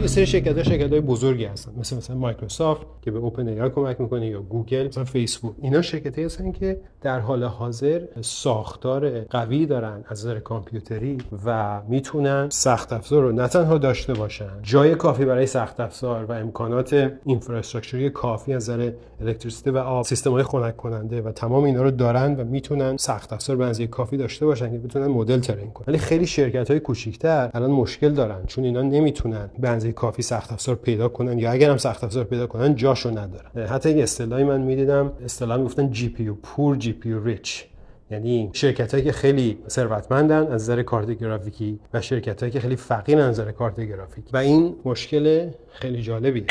یه 0.03 0.09
سری 0.09 0.27
شرکت 0.27 0.57
ها 0.57 0.63
شرکت 0.63 0.91
های 0.91 1.01
بزرگی 1.01 1.45
هستن. 1.45 1.73
مثل 1.77 1.97
مثلا 1.97 2.17
مایکروسافت 2.17 2.87
که 3.03 3.11
به 3.11 3.19
OpenAI 3.19 3.71
کمک 3.71 4.01
می‌کنه 4.01 4.27
یا 4.27 4.41
گوگل. 4.41 4.87
مثلا 4.87 5.05
فیسبوک. 5.05 5.55
اینا 5.63 5.83
شرکت 5.83 6.19
هستن 6.19 6.53
که 6.53 6.81
در 7.01 7.21
حال 7.21 7.45
حاضر 7.45 8.03
ساختار 8.21 9.21
قوی 9.21 9.67
دارن 9.67 10.05
از 10.09 10.27
نظر 10.27 10.39
کامپیوتری 10.39 11.19
و 11.47 11.81
می‌تونن 11.89 12.49
سخت 12.51 12.93
افزار 12.93 13.23
رو 13.23 13.33
نه 13.33 13.49
تنها 13.49 13.79
داشته 13.79 14.15
باشن 14.15 14.51
جای 14.63 14.95
کافی 14.95 15.25
برای 15.25 15.47
سخت 15.47 15.81
افزار 15.81 16.25
و 16.25 16.33
امکانات 16.33 17.13
infrastructure 17.25 18.05
ی 18.05 18.11
کافی 18.11 18.55
از 18.55 18.71
نظر 18.71 18.93
الکتریسیته 19.21 19.71
و 19.71 19.77
آب 19.77 20.05
سیستم 20.05 20.31
های 20.31 20.43
خنک 20.43 20.77
کننده 20.77 21.23
و 21.23 21.33
تمام 21.33 21.65
اینا 21.65 21.83
رو 21.83 21.91
دارن 21.91 22.35
و 22.35 22.45
می‌تونن 22.45 22.97
سخت 22.97 23.33
افزار 23.33 23.57
به 23.57 23.87
کافی 23.87 24.17
داشته 24.17 24.47
باشن 24.47 24.73
که 24.73 24.79
بتونن 24.79 25.07
مدل 25.07 25.41
train 25.41 25.71
کنن. 25.71 25.85
ولی 25.89 25.99
خیلی 25.99 26.27
شرکت 26.27 26.71
های 26.71 26.81
کوچیک‌تر 26.81 27.51
الان 27.55 27.71
مشکل 27.71 28.09
دارن 28.09 28.45
چون 28.47 28.65
اینا 28.65 28.83
نمی‌تونن 28.83 29.51
به 29.59 29.69
کافی 29.93 30.23
سخت 30.23 30.53
افزار 30.53 30.75
پیدا 30.75 31.09
کنن 31.09 31.39
یا 31.39 31.51
اگر 31.51 31.71
هم 31.71 31.77
سخت 31.77 32.05
افزار 32.05 32.25
پیدا 32.25 32.47
کنن 32.47 32.75
جاشو 32.75 33.11
ندارن 33.11 33.67
حتی 33.67 33.91
یه 33.91 34.03
اصطلاحی 34.03 34.45
من 34.45 34.61
می‌دیدم 34.61 35.13
اصطلاح 35.25 35.57
می‌گفتن 35.57 35.91
جی 35.91 36.09
پی 36.09 36.25
یو 36.25 36.35
پور 36.35 36.77
جی 36.77 36.93
پی 36.93 37.09
یو 37.09 37.25
ریچ 37.25 37.65
یعنی 38.11 38.51
شرکت 38.53 39.05
که 39.05 39.13
خیلی 39.13 39.59
ثروتمندن 39.69 40.47
از 40.47 40.63
نظر 40.63 40.83
کارت 40.83 41.11
گرافیکی 41.11 41.81
و 41.95 42.01
شرکت 42.01 42.51
که 42.51 42.61
خیلی 42.61 42.77
فقیرن 42.77 43.21
از 43.21 43.41
نظر 43.41 43.53
کارت 43.53 43.81
گرافیکی. 43.81 44.31
و 44.33 44.37
این 44.37 44.77
مشکل 44.85 45.51
خیلی 45.71 46.03
جالبیه. 46.03 46.47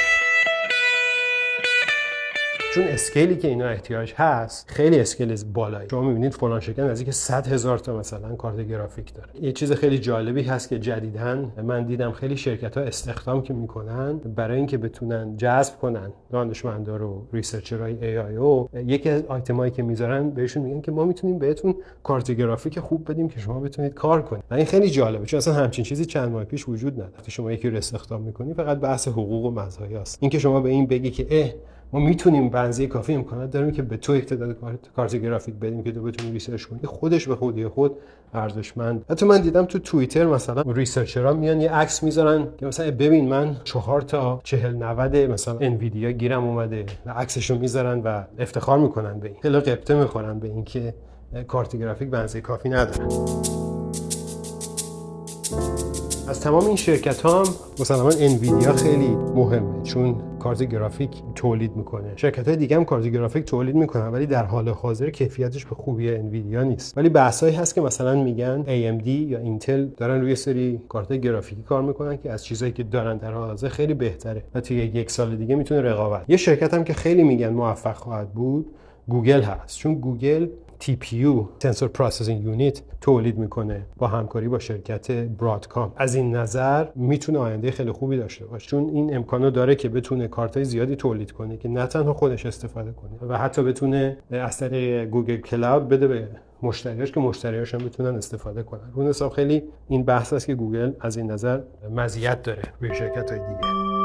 چون 2.74 2.84
scale 2.84 3.27
ی 3.27 3.36
که 3.36 3.48
اینا 3.48 3.68
احتیاج 3.68 4.14
هست 4.16 4.72
خیلی 4.72 5.00
scale 5.00 5.44
بالایی. 5.54 5.90
شما 5.90 6.02
می‌بینید 6.02 6.34
فلان 6.34 6.60
شرکت 6.60 6.80
نزدیک 6.80 7.12
100 7.12 7.48
هزار 7.48 7.78
تا 7.78 7.98
مثلا 7.98 8.36
کارت 8.36 8.68
گرافیک 8.68 9.14
داره. 9.14 9.30
یه 9.42 9.52
چیز 9.52 9.72
خیلی 9.72 10.00
جالبی 10.00 10.44
هست 10.44 10.70
که 10.70 10.80
جدیدن 10.80 11.52
من 11.64 11.86
دیدم 11.86 12.12
خیلی 12.12 12.38
شرکت 12.38 12.78
ها 12.78 12.84
استخدام 12.84 13.42
که 13.42 13.54
می‌کنن 13.54 14.18
برای 14.18 14.58
اینکه 14.58 14.78
بتونن 14.78 15.38
جذب 15.38 15.80
کنن 15.80 16.14
دانشمندا 16.32 16.96
رو 16.96 17.28
researcher 17.34 18.06
های 18.06 18.18
AI 18.18 18.36
او 18.36 18.70
یکی 18.74 19.10
از 19.10 19.24
آیتمایی 19.26 19.72
که 19.72 19.84
می‌ذارن 19.84 20.30
بهشون 20.30 20.64
میگن 20.64 20.82
که 20.82 20.92
ما 20.92 21.06
می‌تونیم 21.06 21.40
بهتون 21.40 21.76
کارت 22.04 22.32
گرافیک 22.32 22.80
خوب 22.80 23.12
بدیم 23.12 23.30
که 23.30 23.40
شما 23.40 23.60
بتونید 23.60 23.94
کار 23.94 24.22
کنید. 24.22 24.44
و 24.52 24.54
این 24.54 24.66
خیلی 24.66 24.90
جالبه 24.90 25.26
چون 25.26 25.38
اصلا 25.38 25.54
همچین 25.54 25.86
چیزی 25.86 26.06
چند 26.06 26.32
ماه 26.32 26.44
پیش 26.44 26.70
وجود 26.70 26.94
نداره 26.94 27.30
شما 27.30 27.52
یکی 27.52 27.70
رو 27.70 27.78
استخدام 27.78 28.22
می‌کنی 28.22 28.54
فقط 28.54 28.78
بحث 28.78 29.08
حقوق 29.08 29.46
و 29.46 29.52
مزایا 29.52 30.02
است 30.02 30.18
اینکه 30.22 30.40
شما 30.40 30.62
به 30.62 30.70
این 30.70 30.88
بگی 30.88 31.12
که 31.12 31.28
اه 31.30 31.50
ما 31.94 32.00
می‌تونیم 32.00 32.50
بنزی 32.50 32.88
کافی 32.88 33.14
امکانات 33.14 33.52
داریم 33.52 33.72
که 33.72 33.82
به 33.82 33.98
تو 33.98 34.16
یک 34.16 34.26
تعداد 34.26 34.58
کارت 34.96 35.16
گرافیک 35.16 35.56
بدیم 35.56 35.84
که 35.84 35.92
تو 35.92 36.04
بتونی 36.04 36.32
research 36.32 36.64
کنی. 36.66 36.80
خودش 36.86 37.28
به 37.28 37.36
خودی 37.36 37.68
خود 37.68 37.92
ارزشمند. 38.34 39.06
حتی 39.10 39.26
من 39.26 39.42
دیدم 39.42 39.66
تو 39.66 39.80
توییتر 39.80 40.26
مثلا 40.26 40.62
researcher 40.62 41.27
ها 41.27 41.34
میان 41.34 41.62
یه 41.62 41.72
عکس 41.72 42.04
می‌ذارن 42.04 42.48
که 42.58 42.66
مثلا 42.66 42.92
ببین 42.92 43.30
من 43.30 43.58
چهار 43.64 44.02
تا 44.02 44.42
40 44.44 44.76
90 44.76 45.16
مثلا 45.16 45.58
Nvidia 45.62 46.12
گیرم 46.12 46.44
اومده 46.44 46.86
و 47.06 47.10
عکسشو 47.10 47.60
می‌ذارن 47.60 48.00
و 48.00 48.24
افتخار 48.40 48.80
می‌کنن 48.80 49.20
به 49.20 49.28
این. 49.28 49.38
خیلی 49.42 49.60
غبطه 49.60 49.96
می‌خورن 49.96 50.40
به 50.40 50.48
اینکه 50.48 50.94
کارت 51.48 51.76
گرافیک 51.76 52.10
بنزی 52.10 52.42
کافی 52.42 52.70
نداره. 52.70 53.08
از 56.32 56.42
تمام 56.42 56.66
این 56.66 56.76
شرکت 56.76 57.22
ها 57.22 57.40
هم 57.40 57.54
مثلا 57.80 58.10
انویدیا 58.10 58.74
خیلی 58.74 59.08
مهمه 59.36 59.84
چون 59.84 60.16
کارت 60.40 60.64
گرافیک 60.64 61.10
تولید 61.36 61.76
می‌کنه. 61.76 62.14
شرکت 62.16 62.48
های 62.48 62.58
دیگه 62.58 62.76
هم 62.76 62.86
کارت 62.86 63.08
گرافیک 63.08 63.46
تولید 63.46 63.76
می‌کنن 63.76 64.08
ولی 64.08 64.26
در 64.26 64.44
حال 64.44 64.70
حاضر 64.70 65.10
کیفیتش 65.10 65.66
به 65.66 65.76
خوبی 65.76 66.10
انویدیا 66.10 66.64
نیست. 66.64 66.98
ولی 66.98 67.10
بحثایی 67.10 67.56
هست 67.56 67.76
که 67.76 67.82
مثلا 67.82 68.24
میگن 68.24 68.64
AMD 68.64 69.08
یا 69.08 69.40
اینتل 69.40 69.86
دارن 69.86 70.22
روی 70.22 70.36
سری 70.36 70.82
کارت 70.90 71.14
گرافیکی 71.14 71.62
کار 71.62 71.82
می‌کنن 71.82 72.18
که 72.18 72.32
از 72.32 72.46
چیزایی 72.46 72.72
که 72.72 72.84
دارن 72.84 73.18
در 73.18 73.34
حال 73.34 73.48
حاضر 73.48 73.70
خیلی 73.70 73.94
بهتره 73.94 74.44
و 74.56 74.62
توی 74.62 74.78
یک 74.78 75.12
سال 75.12 75.36
دیگه 75.36 75.56
می‌تونه 75.56 75.82
رقابت. 75.82 76.26
یه 76.28 76.38
شرکت 76.38 76.74
هم 76.74 76.84
که 76.84 76.94
خیلی 76.94 77.24
میگن 77.24 77.50
موفق 77.50 77.96
خواهد 77.96 78.34
بود 78.34 78.66
گوگل 79.08 79.42
هست. 79.42 79.78
چون 79.78 79.94
گوگل 79.94 80.48
TPU 80.82 81.64
Tensor 81.64 81.90
Processing 81.98 82.46
Unit 82.56 82.82
تولید 83.02 83.38
می‌کنه 83.38 83.86
با 83.98 84.08
همکاری 84.08 84.48
با 84.48 84.60
شرکت 84.60 85.12
برادکام 85.12 85.94
از 85.98 86.16
این 86.16 86.36
نظر 86.36 86.88
می‌تونه 86.96 87.40
آینده 87.40 87.72
خیلی 87.72 87.92
خوبی 87.92 88.18
داشته 88.18 88.46
باشه. 88.46 88.68
چون 88.68 88.90
این 88.90 89.16
امکانو 89.16 89.50
داره 89.50 89.76
که 89.76 89.90
بتونه 89.90 90.28
کارتای 90.28 90.66
زیادی 90.66 90.96
تولید 90.96 91.32
کنه 91.32 91.58
که 91.58 91.70
نه 91.70 91.88
تنها 91.88 92.14
خودش 92.14 92.46
استفاده 92.46 92.92
کنه 92.92 93.32
و 93.32 93.38
حتی 93.38 93.64
بتونه 93.64 94.18
از 94.32 94.58
طریق 94.58 95.06
Google 95.06 95.38
Cloud 95.38 95.88
بده 95.88 96.08
به 96.08 96.28
مشتریاش 96.64 97.12
که 97.12 97.20
مشتریاش 97.20 97.74
هم 97.74 97.86
بتونن 97.86 98.16
استفاده 98.16 98.64
کنن. 98.64 98.92
اون 98.96 99.08
حساب 99.08 99.32
خیلی 99.32 99.64
این 99.88 100.04
بحث 100.04 100.34
است 100.34 100.48
که 100.48 100.56
گوگل 100.56 100.92
از 101.00 101.18
این 101.18 101.32
نظر 101.32 101.62
مزیت 101.96 102.44
داره 102.44 102.64
روی 102.80 102.96
شرکت 102.96 103.32
های 103.32 103.40
دیگه. 103.40 104.01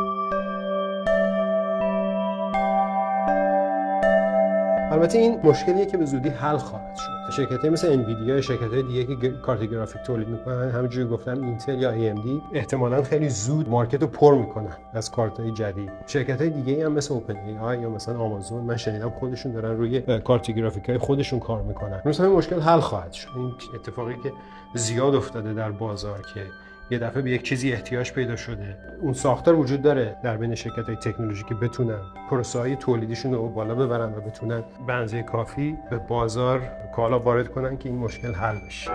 البته 4.97 5.19
این 5.19 5.41
مشکلیه 5.45 5.87
که 5.87 5.97
به 5.97 6.05
زودی 6.05 6.29
حل 6.29 6.57
خواهد 6.57 6.97
شد. 6.97 7.33
شرکت 7.33 7.65
مثل 7.65 7.93
انویدیا 7.93 8.41
شرکت 8.41 8.73
های 8.73 8.83
دیگه 8.83 9.17
که 9.17 9.31
کارت 9.31 9.63
گرافیک 9.63 10.03
تولید 10.03 10.29
می‌کنن 10.29 10.71
همونجوری 10.71 11.09
گفتم 11.09 11.43
اینتل 11.43 11.79
یا 11.79 12.15
AMD 12.15 12.29
احتمالا 12.53 13.03
خیلی 13.03 13.29
زود 13.29 13.69
market 13.69 14.03
رو 14.03 14.07
پر 14.07 14.35
می‌کنن 14.35 14.77
از 14.93 15.11
کارت 15.11 15.41
های 15.41 15.51
جدید. 15.51 15.91
شرکت 16.07 16.41
های 16.41 16.51
دیگه 16.51 16.85
هم 16.85 16.93
مثل 16.93 17.15
OpenAI 17.15 17.79
یا 17.79 17.91
مثلا 17.91 18.19
آمازون 18.19 18.65
من 18.65 18.77
شنیدم 18.77 19.11
خودشون 19.11 19.53
دارن 19.53 19.77
روی 19.77 20.01
کارت 20.01 20.51
گرافیک 20.51 20.89
های 20.89 20.99
خودشون 20.99 21.41
کار 21.41 21.63
می‌کنن. 21.63 22.03
مثلا 22.05 22.31
مشکل 22.37 22.61
حل 22.61 22.81
خواهد 22.81 23.13
شد. 23.13 23.29
این 23.37 23.53
اتفاقی 23.75 24.15
که 24.23 24.33
زیاد 24.75 25.15
افتاده 25.15 25.55
در 25.55 25.71
بازار 25.71 26.23
که 26.35 26.41
یه 26.91 26.99
دفعه 26.99 27.23
به 27.23 27.31
یک 27.31 27.43
چیزی 27.43 27.73
احتیاج 27.73 28.13
پیدا 28.13 28.37
شده. 28.37 28.77
اون 29.01 29.13
ساختار 29.13 29.55
وجود 29.55 29.83
داره 29.83 30.17
در 30.23 30.37
بین 30.37 30.55
شرکت 30.55 30.87
های 30.87 30.97
تکنولوژی 30.97 31.45
که 31.45 31.55
بتونن 31.55 31.99
پروسه 32.31 32.59
های 32.59 32.77
تولیدیشون 32.77 33.33
رو 33.33 33.49
بالا 33.49 33.75
ببرن 33.75 34.13
و 34.13 34.21
بتونن 34.21 34.63
بنزه 34.87 35.23
کافی 35.23 35.77
به 35.91 35.99
بازار 35.99 36.63
کالا 36.97 37.19
وارد 37.19 37.49
کنن 37.49 37.77
که 37.77 37.89
این 37.89 37.99
مشکل 37.99 38.33
حل 38.33 38.57
بشه. 38.67 38.91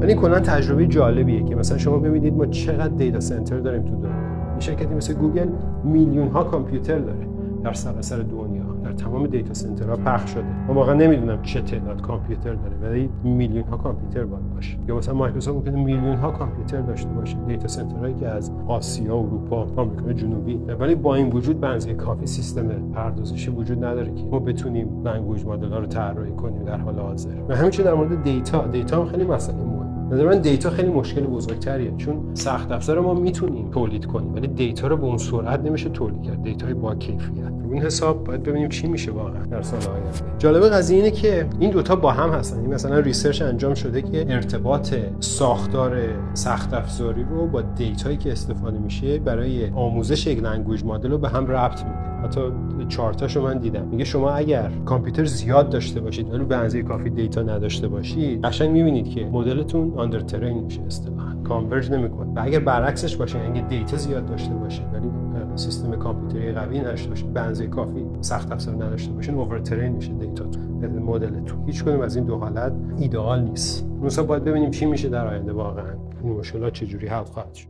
ولی 0.00 0.14
کلا 0.14 0.40
تجربه 0.40 0.86
جالبیه 0.86 1.44
که 1.44 1.54
مثلا 1.54 1.78
شما 1.78 1.98
ببینید 1.98 2.34
ما 2.34 2.46
چقدر 2.46 2.94
data 2.94 3.20
center 3.20 3.58
داریم 3.58 3.82
تو 3.82 3.96
دنیا. 3.96 4.50
این 4.50 4.60
شرکتی 4.60 4.94
مثل 4.94 5.14
گوگل 5.14 5.48
میلیون 5.84 6.28
ها 6.28 6.44
کامپیوتر 6.44 6.98
داره. 6.98 7.41
در 7.64 7.72
سراسر 7.72 8.16
دنیا 8.16 8.64
در 8.84 8.92
تمام 8.92 9.26
data 9.26 9.54
center 9.54 9.90
ها 9.90 9.96
پخش 9.96 10.30
شده. 10.30 10.44
من 10.68 10.74
واقعا 10.74 10.94
نمی‌دونم 10.94 11.42
چه 11.42 11.60
تعداد 11.60 12.02
کامپیوتر 12.02 12.54
داره 12.54 12.76
ولی 12.82 13.10
میلیون 13.24 13.64
ها 13.64 13.76
کامپیوتر 13.76 14.24
باید 14.24 14.54
باشه. 14.54 14.78
یا 14.88 14.96
مثلا 14.96 15.14
مایکروسافت 15.14 15.56
ممکنه 15.56 15.84
میلیون 15.84 16.16
ها 16.16 16.30
کامپیوتر 16.30 16.80
داشته 16.80 17.08
باشه. 17.08 17.36
data 17.46 17.68
center 17.68 17.99
هایی 17.99 18.14
که 18.14 18.28
از 18.28 18.52
آسیا 18.68 19.16
اروپا 19.16 19.66
آمریکا 19.76 20.12
جنوبی. 20.12 20.56
ولی 20.56 20.94
با 20.94 21.14
این 21.14 21.30
وجود 21.30 21.60
بنزه 21.60 21.94
کافی 21.94 22.26
سیستم 22.26 22.68
پردازشی 22.92 23.50
وجود 23.50 23.84
نداره 23.84 24.14
که 24.14 24.24
ما 24.24 24.38
بتونیم 24.38 25.02
language 25.04 25.46
model 25.46 25.72
ها 25.72 25.78
رو 25.78 25.86
طراحی 25.86 26.32
کنیم 26.32 26.64
در 26.64 26.76
حال 26.76 26.98
حاضر. 26.98 27.30
و 27.48 27.56
همینچنین 27.56 27.88
در 27.88 27.94
مورد 27.94 28.22
data. 28.22 28.66
data 28.66 29.00
هم 29.00 29.08
خیلی 29.08 29.24
مسئله 29.24 29.71
نظر 30.12 30.26
من 30.26 30.38
data 30.38 30.70
خیلی 30.70 30.88
مشکل 30.88 31.20
بزرگتریه 31.20 31.94
چون 31.96 32.34
سخت 32.34 32.72
افزار 32.72 33.00
ما 33.00 33.14
می‌تونیم 33.14 33.70
تولید 33.70 34.06
کنیم 34.06 34.34
ولی 34.34 34.48
data 34.48 34.86
رو 34.86 34.96
به 34.96 35.04
اون 35.04 35.18
سرعت 35.18 35.60
نمیشه 35.60 35.88
تولید 35.88 36.22
کرد. 36.22 36.42
data 36.42 36.68
ی 36.68 36.74
با 36.74 36.94
کیفیت. 36.94 37.61
این 37.72 37.82
حساب 37.82 38.24
باید 38.24 38.42
ببینیم 38.42 38.68
چی 38.68 38.86
میشه 38.86 39.12
واقعا 39.12 39.44
در 39.44 39.62
سال 39.62 39.80
آینده. 39.92 40.10
جالب 40.38 40.62
قضیه 40.62 40.96
اینه 40.96 41.10
که 41.10 41.46
این 41.58 41.70
دوتا 41.70 41.96
با 41.96 42.10
هم 42.10 42.30
هستن. 42.30 42.60
این 42.60 42.74
مثلا 42.74 42.98
research 42.98 43.42
انجام 43.42 43.74
شده 43.74 44.02
که 44.02 44.34
ارتباط 44.34 44.94
ساختار 45.20 45.96
سخت 46.34 46.74
افزاری 46.74 47.24
رو 47.30 47.46
با 47.46 47.62
data 47.62 47.98
یی 47.98 48.16
که 48.16 48.32
استفاده 48.32 48.78
میشه 48.78 49.18
برای 49.18 49.70
آموزش 49.70 50.26
یک 50.26 50.42
language 50.42 50.84
model 50.84 51.10
رو 51.10 51.18
به 51.18 51.28
هم 51.28 51.46
ربط 51.46 51.84
میده. 51.84 52.12
حتی 52.22 52.40
چارتاشو 52.88 53.42
من 53.42 53.58
دیدم. 53.58 53.88
میگه 53.90 54.04
شما 54.04 54.30
اگر 54.30 54.70
کامپیوتر 54.84 55.24
زیاد 55.24 55.70
داشته 55.70 56.00
باشید 56.00 56.34
ولی 56.34 56.44
به 56.44 56.56
اندازه 56.56 56.82
کافی 56.82 57.10
data 57.10 57.42
نداشته 57.42 57.88
باشید 57.88 58.44
قشنگ 58.44 58.70
می‌بینید 58.70 59.08
که 59.08 59.24
مدلتون 59.24 59.92
under 59.96 60.20
train 60.20 60.64
میشه 60.64 60.82
اصطلاحا. 60.82 61.34
converge 61.44 61.90
نمی‌کنه. 61.90 62.32
و 62.36 62.44
اگر 62.44 62.60
برعکسش 62.60 63.16
باشه 63.16 63.38
یعنی 63.38 63.62
data 63.62 63.96
زیاد 63.96 64.26
داشته 64.26 64.54
باشید 64.54 64.86
ولی 64.92 65.06
سیستم 65.56 65.96
کامپیوتری 65.96 66.52
قوی 66.52 66.80
نداشته 66.80 67.26
اندازه 67.26 67.66
کافی 67.66 68.06
سخت 68.20 68.52
افزار 68.52 68.74
نداشته 68.74 69.12
باشید 69.12 69.34
over 69.34 69.58
train 69.58 69.92
میشه 69.92 70.12
data 70.12 70.61
تون 70.61 70.98
مدلتون 70.98 71.66
هیچ 71.66 71.84
کدوم 71.84 72.00
از 72.00 72.16
این 72.16 72.24
دو 72.24 72.38
حالت 72.38 72.72
ایدئال 72.98 73.42
نیست. 73.42 73.86
مثلا 74.02 74.24
باید 74.24 74.44
ببینیم 74.44 74.70
چی 74.70 74.86
میشه 74.86 75.08
در 75.08 75.26
آینده 75.26 75.52
واقعا. 75.52 75.94
این 76.22 76.32
مشکلات 76.32 76.72
چجوری 76.72 77.06
حل 77.06 77.24
خواهد 77.24 77.54
شد. 77.54 77.68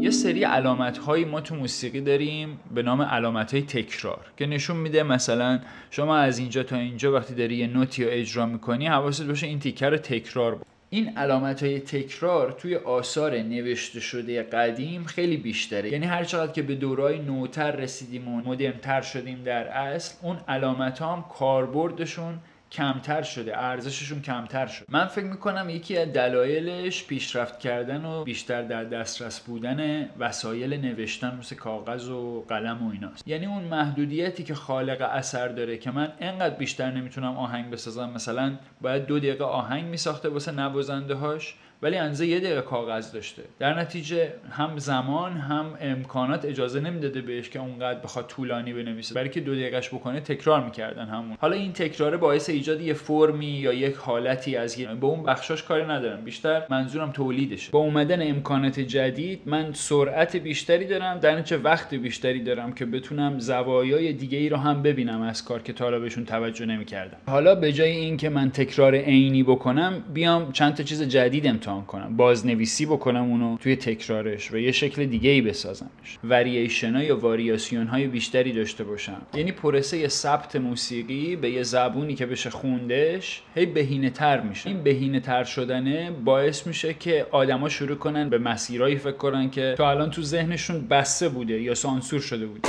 یه 0.00 0.10
سری 0.10 0.44
علامت 0.44 0.98
هایی 0.98 1.24
ما 1.24 1.40
تو 1.40 1.54
موسیقی 1.54 2.00
داریم 2.00 2.48
به 2.74 2.82
نام 2.82 3.02
علامت 3.02 3.54
های 3.54 3.62
تکرار 3.62 4.20
که 4.36 4.46
نشون 4.46 4.76
میده 4.76 5.02
مثلا 5.02 5.60
شما 5.90 6.16
از 6.16 6.38
اینجا 6.38 6.62
تا 6.62 6.76
اینجا 6.76 7.12
وقتی 7.12 7.34
داری 7.34 7.56
یه 7.56 7.66
نوتی 7.66 8.04
رو 8.04 8.10
اجرا 8.12 8.46
می‌کنی 8.46 8.86
حواست 8.86 9.26
باشه 9.26 9.46
این 9.46 9.58
تیکر 9.58 9.90
رو 9.90 9.96
تکرار 9.96 10.54
بود. 10.54 10.66
این 10.94 11.18
علامت 11.18 11.62
های 11.62 11.80
تکرار 11.80 12.52
توی 12.52 12.76
آثار 12.76 13.38
نوشته 13.38 14.00
شده 14.00 14.42
قدیم 14.42 15.04
خیلی 15.04 15.36
بیشتره. 15.36 15.92
یعنی 15.92 16.06
هر 16.06 16.24
چقدر 16.24 16.52
که 16.52 16.62
به 16.62 16.74
دورای 16.74 17.18
نوتر 17.18 17.70
رسیدیم 17.70 18.28
و 18.28 18.36
مدرنتر 18.36 19.00
شدیم 19.00 19.42
در 19.44 19.68
اصل 19.68 20.14
اون 20.22 20.36
علامت 20.48 20.98
ها 20.98 21.16
هم 21.16 21.24
کاربردشون 21.38 22.38
کمتر 22.74 23.22
شده 23.22 23.58
ارزششون 23.58 24.22
کمتر 24.22 24.66
شده 24.66 24.86
من 24.88 25.06
فکر 25.06 25.24
می‌کنم 25.24 25.70
یکی 25.70 25.98
از 25.98 26.12
دلایلش 26.12 27.06
پیشرفت 27.06 27.58
کردن 27.58 28.04
و 28.04 28.24
بیشتر 28.24 28.62
در 28.62 28.84
دسترس 28.84 29.40
بودن 29.40 30.08
وسایل 30.18 30.74
نوشتن 30.74 31.36
مثل 31.38 31.56
کاغذ 31.56 32.08
و 32.08 32.44
قلم 32.48 32.86
و 32.86 32.90
ایناست. 32.90 33.28
یعنی 33.28 33.46
اون 33.46 33.64
محدودیتی 33.64 34.44
که 34.44 34.54
خالق 34.54 35.08
اثر 35.12 35.48
داره 35.48 35.78
که 35.78 35.90
من 35.90 36.12
انقدر 36.20 36.54
بیشتر 36.54 36.90
نمی‌تونم 36.90 37.36
آهنگ 37.36 37.70
بسازم. 37.70 38.10
مثلا 38.10 38.52
باید 38.80 39.06
دو 39.06 39.18
دقیقه 39.18 39.44
آهنگ 39.44 39.84
میساخته 39.84 40.28
واسه 40.28 40.52
نوازنده 40.52 41.14
هاش 41.14 41.54
ولی 41.84 41.96
انزه 41.96 42.26
یه 42.26 42.40
دقیقه 42.40 42.60
کاغذ 42.60 43.12
داشته. 43.12 43.42
در 43.58 43.80
نتیجه 43.80 44.32
هم 44.50 44.78
زمان 44.78 45.32
هم 45.32 45.66
امکانات 45.80 46.44
اجازه 46.44 46.80
نمی‌داده 46.80 47.20
بهش 47.20 47.48
که 47.48 47.58
اونقدر 47.58 47.98
بخواد 47.98 48.26
طولانی 48.26 48.72
بنویسه. 48.72 49.14
برای 49.14 49.28
که 49.28 49.40
دو 49.40 49.54
دقیقهش 49.54 49.88
بکنه 49.88 50.20
تکرار 50.20 50.64
می‌کردن 50.64 51.06
همون. 51.06 51.36
حالا 51.40 51.56
این 51.56 51.72
تکرار 51.72 52.16
باعث 52.16 52.48
ایجاد 52.50 52.80
یه 52.80 52.94
فرمی 52.94 53.46
یا 53.46 53.72
یک 53.72 53.94
حالتی 53.94 54.56
از 54.56 54.78
یه 54.78 54.94
به 54.94 55.06
اون 55.06 55.22
بخشاش 55.22 55.62
کاری 55.62 55.84
ندارم. 55.84 56.24
بیشتر 56.24 56.62
منظورم 56.70 57.12
تولیدشه. 57.12 57.72
با 57.72 57.78
اومدن 57.78 58.28
امکانات 58.28 58.80
جدید 58.80 59.40
من 59.46 59.72
سرعت 59.72 60.36
بیشتری 60.36 60.86
دارم 60.86 61.18
در 61.18 61.36
نتیجه 61.36 61.56
وقت 61.56 61.94
بیشتری 61.94 62.42
دارم 62.42 62.72
که 62.72 62.86
بتونم 62.86 63.38
زوایای 63.38 64.12
دیگه 64.12 64.38
ای 64.38 64.48
رو 64.48 64.56
هم 64.56 64.82
ببینم 64.82 65.22
از 65.22 65.44
کار 65.44 65.62
که 65.62 65.72
تا 65.72 65.98
بهشون 65.98 66.24
توجه 66.24 66.66
نمی‌کردم. 66.66 67.16
حالا 67.26 67.54
به 67.54 67.72
جای 67.72 67.90
اینکه 67.90 68.28
من 68.28 68.50
تکرار 68.50 68.94
عینی 68.94 69.42
بکنم 69.42 70.02
بیام 70.14 70.52
چند 70.52 70.74
تا 70.74 70.82
چیز 70.82 71.02
جدید 71.02 71.46
امتحان 71.46 71.73
کنم. 71.82 72.16
بازنویسی 72.16 72.86
بکنم 72.86 73.22
اونو 73.22 73.56
توی 73.56 73.76
تکرارش 73.76 74.52
و 74.52 74.58
یه 74.58 74.72
شکل 74.72 75.06
دیگه 75.06 75.30
ای 75.30 75.40
بسازمش 75.40 76.18
ورییشن 76.24 77.00
یا 77.00 77.18
واریاسیون 77.18 77.86
های 77.86 78.06
بیشتری 78.06 78.52
داشته 78.52 78.84
باشم. 78.84 79.22
یعنی 79.34 79.52
پروسه 79.52 80.08
ثبت 80.08 80.56
موسیقی 80.56 81.36
به 81.36 81.50
یه 81.50 81.62
زبونی 81.62 82.14
که 82.14 82.26
بشه 82.26 82.50
خوندش 82.50 83.42
هی 83.54 83.66
بهینه 83.66 84.10
تر 84.10 84.40
میشه. 84.40 84.70
این 84.70 84.82
بهینه 84.82 85.20
تر 85.20 85.44
شدنه 85.44 86.10
باعث 86.10 86.66
میشه 86.66 86.94
که 86.94 87.26
آدما 87.30 87.68
شروع 87.68 87.96
کنن 87.96 88.28
به 88.28 88.38
مسیرایی 88.38 88.96
فکر 88.96 89.16
کنن 89.16 89.50
که 89.50 89.74
تا 89.78 89.90
الان 89.90 90.10
تو 90.10 90.22
ذهنشون 90.22 90.88
بسته 90.88 91.28
بوده 91.28 91.62
یا 91.62 91.74
سانسور 91.74 92.20
شده 92.20 92.46
بوده. 92.46 92.68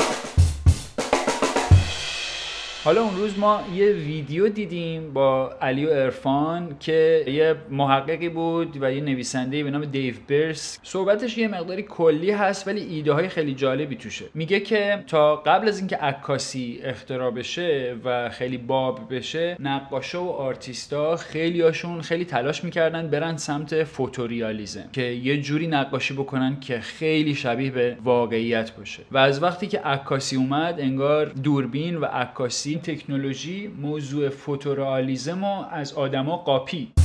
حالا 2.86 3.01
اون 3.01 3.15
روز 3.15 3.39
ما 3.39 3.63
یه 3.75 3.92
ویدیو 3.92 4.50
دیدیم 4.50 5.13
با 5.13 5.50
علی 5.62 5.86
و 5.86 5.89
ارفان 5.89 6.75
که 6.80 7.24
یه 7.27 7.56
محققی 7.70 8.30
بود 8.30 8.77
و 8.82 8.94
یه 8.94 9.01
نویسنده 9.01 9.63
به 9.63 9.72
نام 9.72 9.86
دیو 9.86 10.15
برس 10.27 10.80
صحبتش 10.84 11.38
یه 11.38 11.48
مقداری 11.48 11.84
کلی 11.84 12.32
هست 12.32 12.68
ولی 12.68 12.82
ایده 12.82 13.13
های 13.13 13.30
خیلی 13.30 13.54
جالبی 13.54 13.96
توشه. 13.96 14.25
میگه 14.34 14.60
که 14.60 15.04
تا 15.08 15.36
قبل 15.36 15.68
از 15.68 15.80
اینکه 15.80 15.96
عکاسی 15.96 16.80
اختراع 16.84 17.32
بشه 17.32 17.96
و 18.04 18.30
خیلی 18.30 18.58
باب 18.58 19.15
بشه 19.15 19.58
نقاشا 19.60 20.24
و 20.24 20.30
آرتیستا 20.30 21.15
خیلی 21.15 21.62
هاشون 21.62 22.01
خیلی 22.01 22.25
تلاش 22.25 22.63
می‌کردن 22.63 23.08
برن 23.08 23.38
سمت 23.38 23.84
فوتوریالیزم 23.84 24.89
که 24.94 25.01
یه 25.01 25.42
جوری 25.42 25.68
نقاشی 25.68 26.13
بکنن 26.13 26.60
که 26.60 26.80
خیلی 26.80 27.36
شبیه 27.36 27.72
به 27.72 27.98
واقعیت 28.04 28.72
باشه. 28.75 29.04
و 29.12 29.18
از 29.18 29.44
وقتی 29.44 29.68
که 29.68 29.80
عکاسی 29.80 30.36
اومد 30.36 30.80
انگار 30.80 31.25
دوربین 31.25 31.98
و 31.98 32.06
عکاسی 32.06 32.75
تکنولوژی 32.79 33.67
موضوع 33.67 34.29
فوتورئالیسم 34.29 35.44
و 35.44 35.65
از 35.72 35.94
آدما 35.94 36.38
قاپید. 36.38 37.04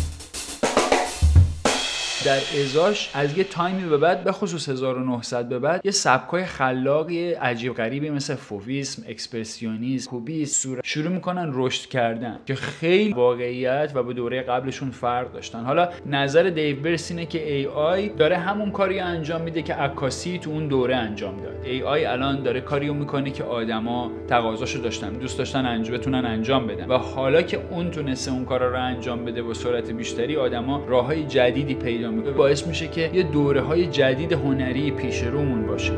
در 2.24 2.40
ازاش 2.62 3.10
از 3.14 3.38
یه 3.38 3.44
تایمی 3.44 3.88
به 3.88 3.96
بعد 3.96 4.24
به 4.24 4.32
خصوص 4.32 4.68
1900 4.68 5.48
به 5.48 5.58
بعد 5.58 5.80
یه 5.84 5.90
سبکای 5.90 6.44
خلاقی 6.44 7.32
عجیب 7.32 7.74
غریبی 7.74 8.10
مثل 8.10 8.34
فوویسم، 8.34 9.02
اکسپرسیونیسم، 9.08 10.10
کوبیسم 10.10 10.80
شروع 10.84 11.08
می‌کنن 11.08 11.50
رشد 11.54 11.88
کردن 11.88 12.38
که 12.46 12.54
خیلی 12.54 13.12
واقعیت 13.12 13.92
و 13.94 14.02
به 14.02 14.12
دوره 14.12 14.42
قبلشون 14.42 14.90
فرق 14.90 15.32
داشتن. 15.32 15.64
حالا 15.64 15.88
نظر 16.06 16.42
دیو 16.42 16.80
برس 16.80 17.10
اینه 17.10 17.26
که 17.26 17.52
AI 17.52 18.08
داره 18.08 18.36
همون 18.36 18.70
کاری 18.70 19.00
انجام 19.00 19.40
میده 19.40 19.62
که 19.62 19.74
عکاسی 19.74 20.38
تو 20.38 20.50
اون 20.50 20.68
دوره 20.68 20.96
انجام 20.96 21.36
داد. 21.36 21.64
AI 21.64 22.04
الان 22.04 22.42
داره 22.42 22.60
کاریو 22.60 22.94
می‌کنه 22.94 23.30
که 23.30 23.44
آدما 23.44 24.10
تقاضاشو 24.28 24.78
داشتن 24.78 25.12
دوست 25.12 25.38
داشتن 25.38 25.66
انجام 25.66 25.96
بتونن 25.96 26.24
انجام 26.24 26.66
بدن. 26.66 26.86
و 26.86 26.98
حالا 26.98 27.42
که 27.42 27.60
اون 27.70 27.90
تونسته 27.90 28.32
اون 28.32 28.44
کارا 28.44 28.70
رو 28.70 28.84
انجام 28.84 29.24
بده 29.24 29.42
با 29.42 29.54
سرعت 29.54 29.90
بیشتری 29.90 30.36
آدما 30.36 30.84
راههای 30.88 31.24
جدیدی 31.24 31.74
پیدا 31.74 32.09
می‌کنه 32.10 32.32
باعث 32.32 32.66
میشه 32.66 32.88
که 32.88 33.10
یه 33.14 33.22
دوره 33.22 33.60
های 33.60 33.86
جدید 33.86 34.32
هنری 34.32 34.90
پیش 34.90 35.22
رومون 35.22 35.66
باشه. 35.66 35.92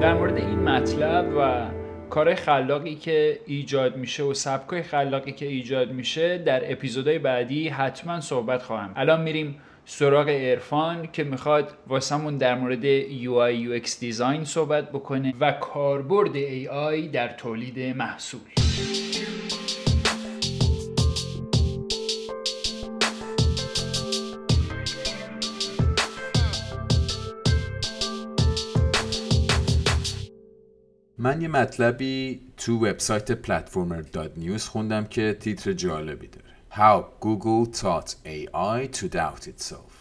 در 0.00 0.14
مورد 0.14 0.36
این 0.36 0.58
مطلب 0.58 1.36
و 1.38 1.70
کار 2.10 2.34
خلاقی 2.34 2.94
که 2.94 3.40
ایجاد 3.46 3.96
میشه 3.96 4.22
و 4.22 4.34
سبکای 4.34 4.82
خلاقی 4.82 5.32
که 5.32 5.46
ایجاد 5.46 5.92
میشه 5.92 6.38
در 6.38 6.72
اپیزودهای 6.72 7.18
بعدی 7.18 7.68
حتما 7.68 8.20
صحبت 8.20 8.62
خواهم. 8.62 8.92
الان 8.96 9.22
میریم 9.22 9.56
سراغ 9.84 10.26
ارفان 10.28 11.08
که 11.12 11.24
می‌خواد 11.24 11.72
واسمون 11.86 12.38
در 12.38 12.54
مورد 12.54 13.02
UI 13.08 13.82
UX 13.82 13.98
دیزاین 14.00 14.44
صحبت 14.44 14.90
بکنه 14.90 15.34
و 15.40 15.52
کاربرد 15.52 16.32
AI 16.32 17.08
در 17.12 17.28
تولید 17.28 17.96
محصول. 17.96 18.40
من 31.20 31.42
یه 31.42 31.48
مطلبی 31.48 32.40
تو 32.56 32.86
وبسایت 32.86 33.32
Platformer 33.32 34.00
dot 34.00 34.32
news 34.36 34.64
خوندم 34.64 35.04
که 35.04 35.36
تیتر 35.40 35.72
جالبی 35.72 36.28
داره. 36.28 36.44
How 36.70 37.04
Google 37.24 37.78
taught 37.78 38.10
AI 38.10 38.98
to 38.98 39.14
doubt 39.14 39.48
itself. 39.48 39.92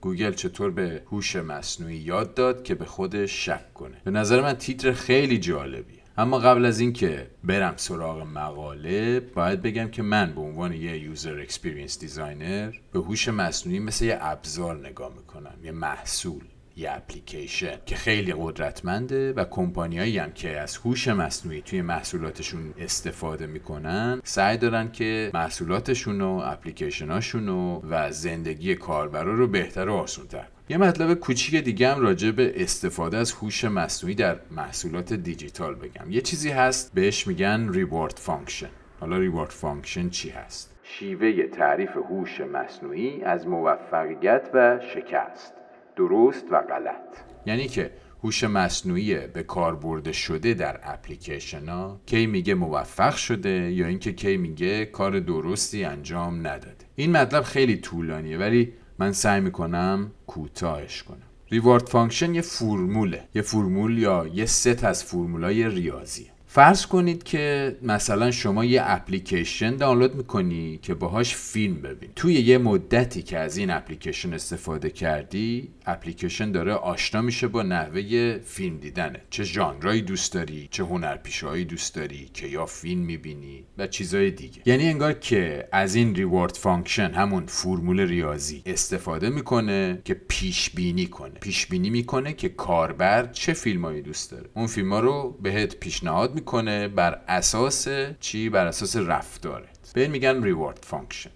گوگل 0.00 0.32
چطور 0.32 0.70
به 0.70 1.02
هوش 1.10 1.36
مصنوعی 1.36 1.96
یاد 1.96 2.34
داد 2.34 2.62
که 2.62 2.74
به 2.74 2.84
خودش 2.84 3.46
شک 3.46 3.74
کنه. 3.74 3.96
به 4.04 4.10
نظر 4.10 4.42
من 4.42 4.52
تیتر 4.52 4.92
خیلی 4.92 5.38
جالبیه. 5.38 6.02
اما 6.18 6.38
قبل 6.38 6.64
از 6.64 6.80
اینکه 6.80 7.30
برم 7.44 7.74
سراغ 7.76 8.22
مقاله 8.22 9.20
باید 9.20 9.62
بگم 9.62 9.88
که 9.88 10.02
من 10.02 10.32
به 10.34 10.40
عنوان 10.40 10.72
یه 10.72 10.98
user 10.98 11.38
experience 11.40 11.98
designer 11.98 12.72
به 12.92 12.98
هوش 12.98 13.28
مصنوعی 13.28 13.78
مثل 13.78 14.04
یه 14.04 14.18
ابزار 14.20 14.86
نگاه 14.86 15.14
می‌کنم 15.16 15.54
یه 15.64 15.72
محصول. 15.72 16.42
یه 16.76 16.92
اپلیکیشن 16.92 17.78
که 17.86 17.96
خیلی 17.96 18.34
قدرتمنده 18.38 19.32
و 19.32 19.44
کمپانیایی 19.44 20.18
هم 20.18 20.32
که 20.32 20.60
از 20.60 20.76
هوش 20.76 21.08
مصنوعی 21.08 21.62
توی 21.62 21.82
محصولاتشون 21.82 22.74
استفاده 22.78 23.46
می‌کنن 23.46 24.20
سعی 24.24 24.56
دارن 24.56 24.92
که 24.92 25.30
محصولاتشون 25.34 26.20
و 26.20 26.40
اپلیکیشناشون 26.44 27.48
و 27.48 28.10
زندگی 28.10 28.74
کاربرا 28.74 29.34
رو 29.34 29.46
بهتر 29.46 29.88
و 29.88 29.94
آسونتر 29.94 30.46
یه 30.68 30.78
مطلب 30.78 31.14
کوچیک 31.14 31.64
دیگه 31.64 31.94
هم 31.94 32.00
راجع 32.00 32.30
به 32.30 32.62
استفاده 32.62 33.16
از 33.16 33.32
هوش 33.32 33.64
مصنوعی 33.64 34.14
در 34.14 34.36
محصولات 34.50 35.12
دیجیتال 35.12 35.74
بگم. 35.74 36.10
یه 36.10 36.20
چیزی 36.20 36.50
هست 36.50 36.94
بهش 36.94 37.26
میگن 37.26 37.68
reward 37.72 38.16
function 38.16 38.70
حالا 39.00 39.18
reward 39.18 39.50
function 39.50 40.08
چی 40.08 40.30
هست؟ 40.30 40.74
شیوه 40.82 41.42
تعریف 41.42 41.96
هوش 41.96 42.40
مصنوعی 42.40 43.22
از 43.22 43.46
موفقیت 43.46 44.50
و 44.54 44.80
شکست. 44.94 45.61
درست 45.96 46.44
و 46.50 46.60
غلط. 46.60 47.18
یعنی 47.46 47.68
که 47.68 47.90
هوش 48.24 48.44
مصنوعی 48.44 49.26
به 49.26 49.42
کار 49.42 49.76
برده 49.76 50.12
شده 50.12 50.54
در 50.54 50.80
اپلیکیشن 50.82 51.68
ها 51.68 52.00
کی 52.06 52.26
میگه 52.26 52.54
موفق 52.54 53.14
شده 53.14 53.72
یا 53.72 53.86
اینکه 53.86 54.12
کی 54.12 54.36
میگه 54.36 54.84
کار 54.84 55.20
درستی 55.20 55.84
انجام 55.84 56.46
نداده. 56.46 56.84
این 56.96 57.12
مطلب 57.12 57.42
خیلی 57.42 57.76
طولانیه 57.76 58.38
ولی 58.38 58.72
من 58.98 59.12
سعی 59.12 59.40
می‌کنم 59.40 60.12
کوتاهش 60.26 61.02
کنم. 61.02 61.22
reward 61.50 61.86
function 61.86 62.34
یه 62.34 62.40
فرموله. 62.40 63.24
یه 63.34 63.42
فرمول 63.42 63.98
یا 63.98 64.26
یه 64.34 64.46
ست 64.46 64.84
از 64.84 65.04
فرمولای 65.04 65.68
ریاضیه. 65.68 66.31
فرض 66.54 66.86
کنید 66.86 67.22
که 67.22 67.76
مثلا 67.82 68.30
شما 68.30 68.64
یه 68.64 68.82
اپلیکیشن 68.84 69.76
دانلود 69.76 70.14
می‌کنی 70.14 70.78
که 70.82 70.94
باهاش 70.94 71.34
فیلم 71.34 71.74
ببینی. 71.74 72.10
توی 72.16 72.34
یه 72.34 72.58
مدتی 72.58 73.22
که 73.22 73.38
از 73.38 73.56
این 73.56 73.70
اپلیکیشن 73.70 74.32
استفاده 74.32 74.90
کردی 74.90 75.68
اپلیکیشن 75.86 76.52
داره 76.52 76.72
آشنا 76.72 77.22
میشه 77.22 77.48
با 77.48 77.62
نحوه 77.62 78.38
فیلم 78.38 78.76
دیدنت. 78.76 79.20
چه 79.30 79.44
ژانرایی 79.44 80.02
دوست 80.02 80.32
داری 80.32 80.68
چه 80.70 80.84
هنرپیشهایی 80.84 81.64
دوست 81.64 81.94
داری 81.94 82.30
کیا 82.34 82.66
فیلم 82.66 83.00
می‌بینی 83.00 83.64
و 83.78 83.86
چیزای 83.86 84.30
دیگه. 84.30 84.62
یعنی 84.66 84.88
انگار 84.88 85.12
که 85.12 85.68
از 85.72 85.94
این 85.94 86.14
reward 86.14 86.56
function 86.56 87.10
همون 87.10 87.46
فرمول 87.46 88.00
ریاضی 88.00 88.62
استفاده 88.66 89.30
می‌کنه 89.30 90.00
که 90.04 90.14
پیش 90.14 90.70
بینی 90.70 91.06
کنه. 91.06 91.34
پیش 91.40 91.66
بینی 91.66 91.90
می‌کنه 91.90 92.32
که 92.32 92.48
کاربر 92.48 93.26
چه 93.32 93.52
فیلمایی 93.52 94.02
دوست 94.02 94.30
داره. 94.30 94.48
اون 94.54 94.66
فیلم 94.66 94.94
رو 94.94 95.38
بهت 95.42 95.76
پیشنهاد 95.76 96.41
می‌کنه 96.42 96.88
بر 96.88 97.18
اساس 97.28 97.88
چی؟ 98.20 98.48
بر 98.48 98.66
اساس 98.66 98.96
رفتارت. 98.96 99.92
به 99.94 100.00
این 100.00 100.10
میگن 100.10 100.42
reward 100.42 100.78
function 100.82 101.30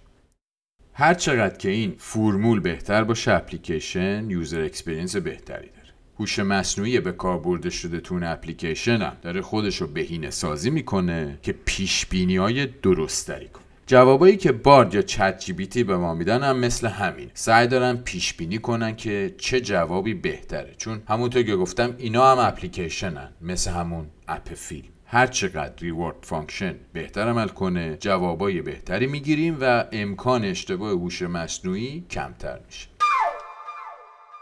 هر 0.93 1.13
چقدر 1.13 1.57
که 1.57 1.69
این 1.69 1.95
فرمول 1.97 2.59
بهتر 2.59 3.03
باشه 3.03 3.31
اپلیکیشن 3.31 4.29
user 4.29 4.61
experience 4.61 5.15
بهتری 5.15 5.67
داره. 5.67 5.93
هوش 6.19 6.39
مصنوعی 6.39 6.99
به 6.99 7.11
کار 7.11 7.39
برده 7.39 7.69
شده 7.69 7.99
تو 7.99 8.19
اپلیکیشن 8.23 9.01
هم 9.01 9.17
داره 9.21 9.41
خودش 9.41 9.81
رو 9.81 9.87
بهینه 9.87 10.29
سازی 10.29 10.69
می‌کنه 10.69 11.39
که 11.41 11.55
پیش 11.65 12.05
بینی 12.05 12.37
های 12.37 12.65
درست 12.65 13.31
کنه. 13.31 13.63
جوابایی 13.85 14.37
که 14.37 14.51
Bard 14.51 14.93
یا 14.93 15.01
ChatGPT 15.01 15.83
به 15.83 15.97
ما 15.97 16.13
میدن 16.13 16.43
هم 16.43 16.59
مثل 16.59 16.87
همین 16.87 17.31
سعی 17.33 17.67
دارن 17.67 17.97
پیش 17.97 18.33
بینی 18.33 18.57
کنن 18.57 18.95
که 18.95 19.35
چه 19.37 19.61
جوابی 19.61 20.13
بهتره. 20.13 20.73
چون 20.77 21.01
همونطور 21.07 21.43
که 21.43 21.55
گفتم 21.55 21.95
اینا 21.97 22.31
هم 22.31 22.39
اپلیکیشنن 22.39 23.29
مثل 23.41 23.71
همون 23.71 24.05
اپ 24.27 24.53
فیلم. 24.53 24.96
هر 25.09 25.27
چقدر 25.27 25.73
reward 25.79 26.15
function 26.21 26.75
بهتر 26.93 27.27
عمل 27.27 27.47
کنه 27.47 27.97
جوابای 27.97 28.61
بهتری 28.61 29.07
می‌گیریم 29.07 29.57
و 29.61 29.85
امکان 29.91 30.43
اشتباه 30.43 30.91
هوش 30.91 31.21
مصنوعی 31.21 32.05
کمتر 32.09 32.59
میشه. 32.65 32.87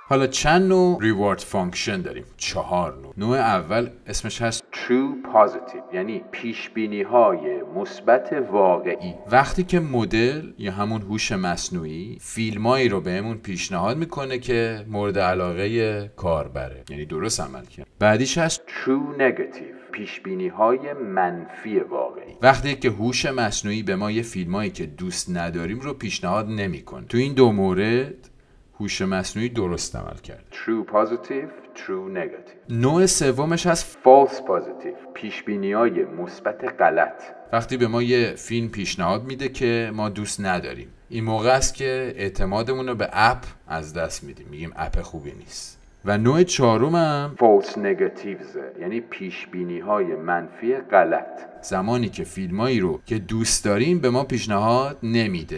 حالا 0.07 0.27
چند 0.27 0.61
نوع 0.61 0.97
reward 1.01 1.39
function 1.39 2.01
داریم؟ 2.01 2.23
چهار 2.37 2.97
نوع. 3.01 3.13
نوع 3.17 3.37
اول 3.37 3.89
اسمش 4.07 4.41
هست 4.41 4.63
True 4.73 5.33
Positive 5.33 5.93
یعنی 5.95 6.23
پیش 6.31 6.69
بینی 6.69 7.01
های 7.01 7.63
مثبت 7.75 8.33
واقعی. 8.51 9.13
وقتی 9.31 9.63
که 9.63 9.79
مدل 9.79 10.51
یا 10.57 10.71
همون 10.71 11.01
هوش 11.01 11.31
مصنوعی 11.31 12.17
فیلمایی 12.21 12.89
رو 12.89 13.01
بهمون 13.01 13.37
پیشنهاد 13.37 13.97
می‌کنه 13.97 14.39
که 14.39 14.85
مورد 14.87 15.19
علاقه 15.19 16.11
کاربره. 16.15 16.83
یعنی 16.89 17.05
درست 17.05 17.41
عمل 17.41 17.65
کرد. 17.65 17.87
بعدیش 17.99 18.37
هست 18.37 18.61
True 18.67 19.19
Negative 19.19 19.91
پیش 19.91 20.19
بینی 20.19 20.47
های 20.47 20.93
منفی 20.93 21.79
واقعی. 21.79 22.33
وقتی 22.41 22.75
که 22.75 22.89
هوش 22.89 23.25
مصنوعی 23.25 23.83
به 23.83 23.95
ما 23.95 24.11
یه 24.11 24.21
فیلمایی 24.21 24.69
که 24.69 24.85
دوست 24.85 25.37
نداریم 25.37 25.79
رو 25.79 25.93
پیشنهاد 25.93 26.47
نمی‌کنه. 26.49 27.05
تو 27.05 27.17
این 27.17 27.33
دو 27.33 27.51
مورد 27.51 28.29
هوش 28.79 29.01
مصنوعی 29.01 29.49
درست 29.49 29.95
عمل 29.95 30.17
کرد. 30.17 30.43
True 30.51 30.91
positive, 30.91 31.77
true 31.77 32.17
negative. 32.17 32.69
نوع 32.69 33.05
سومش 33.05 33.67
هست 33.67 33.97
false 34.03 34.35
positive. 34.35 35.13
پیش 35.13 35.43
های 35.75 36.05
مثبت 36.05 36.81
غلط. 36.81 37.23
وقتی 37.53 37.77
به 37.77 37.87
ما 37.87 38.01
یه 38.01 38.33
فیلم 38.37 38.69
پیشنهاد 38.69 39.23
میده 39.23 39.49
که 39.49 39.91
ما 39.93 40.09
دوست 40.09 40.41
نداریم 40.41 40.87
این 41.09 41.23
موقع 41.23 41.55
است 41.55 41.75
که 41.75 42.13
اعتمادمون 42.17 42.87
رو 42.87 42.95
به 42.95 43.09
اپ 43.11 43.43
از 43.67 43.93
دست 43.93 44.23
میدیم. 44.23 44.47
میگیم 44.47 44.71
اپ 44.75 45.01
خوبی 45.01 45.31
نیست. 45.31 45.79
و 46.05 46.17
نوع 46.17 46.43
چهارمم 46.43 47.35
فالس 47.39 47.77
نگاتیوز 47.77 48.57
یعنی 48.81 49.01
پیش 49.01 49.47
بینی 49.47 49.79
های 49.79 50.05
منفی 50.05 50.75
غلط. 50.75 51.41
زمانی 51.61 52.09
که 52.09 52.23
فیلمایی 52.23 52.79
رو 52.79 52.99
که 53.05 53.19
دوست 53.19 53.65
داریم 53.65 53.99
به 53.99 54.09
ما 54.09 54.23
پیشنهاد 54.23 54.97
نمیده. 55.03 55.57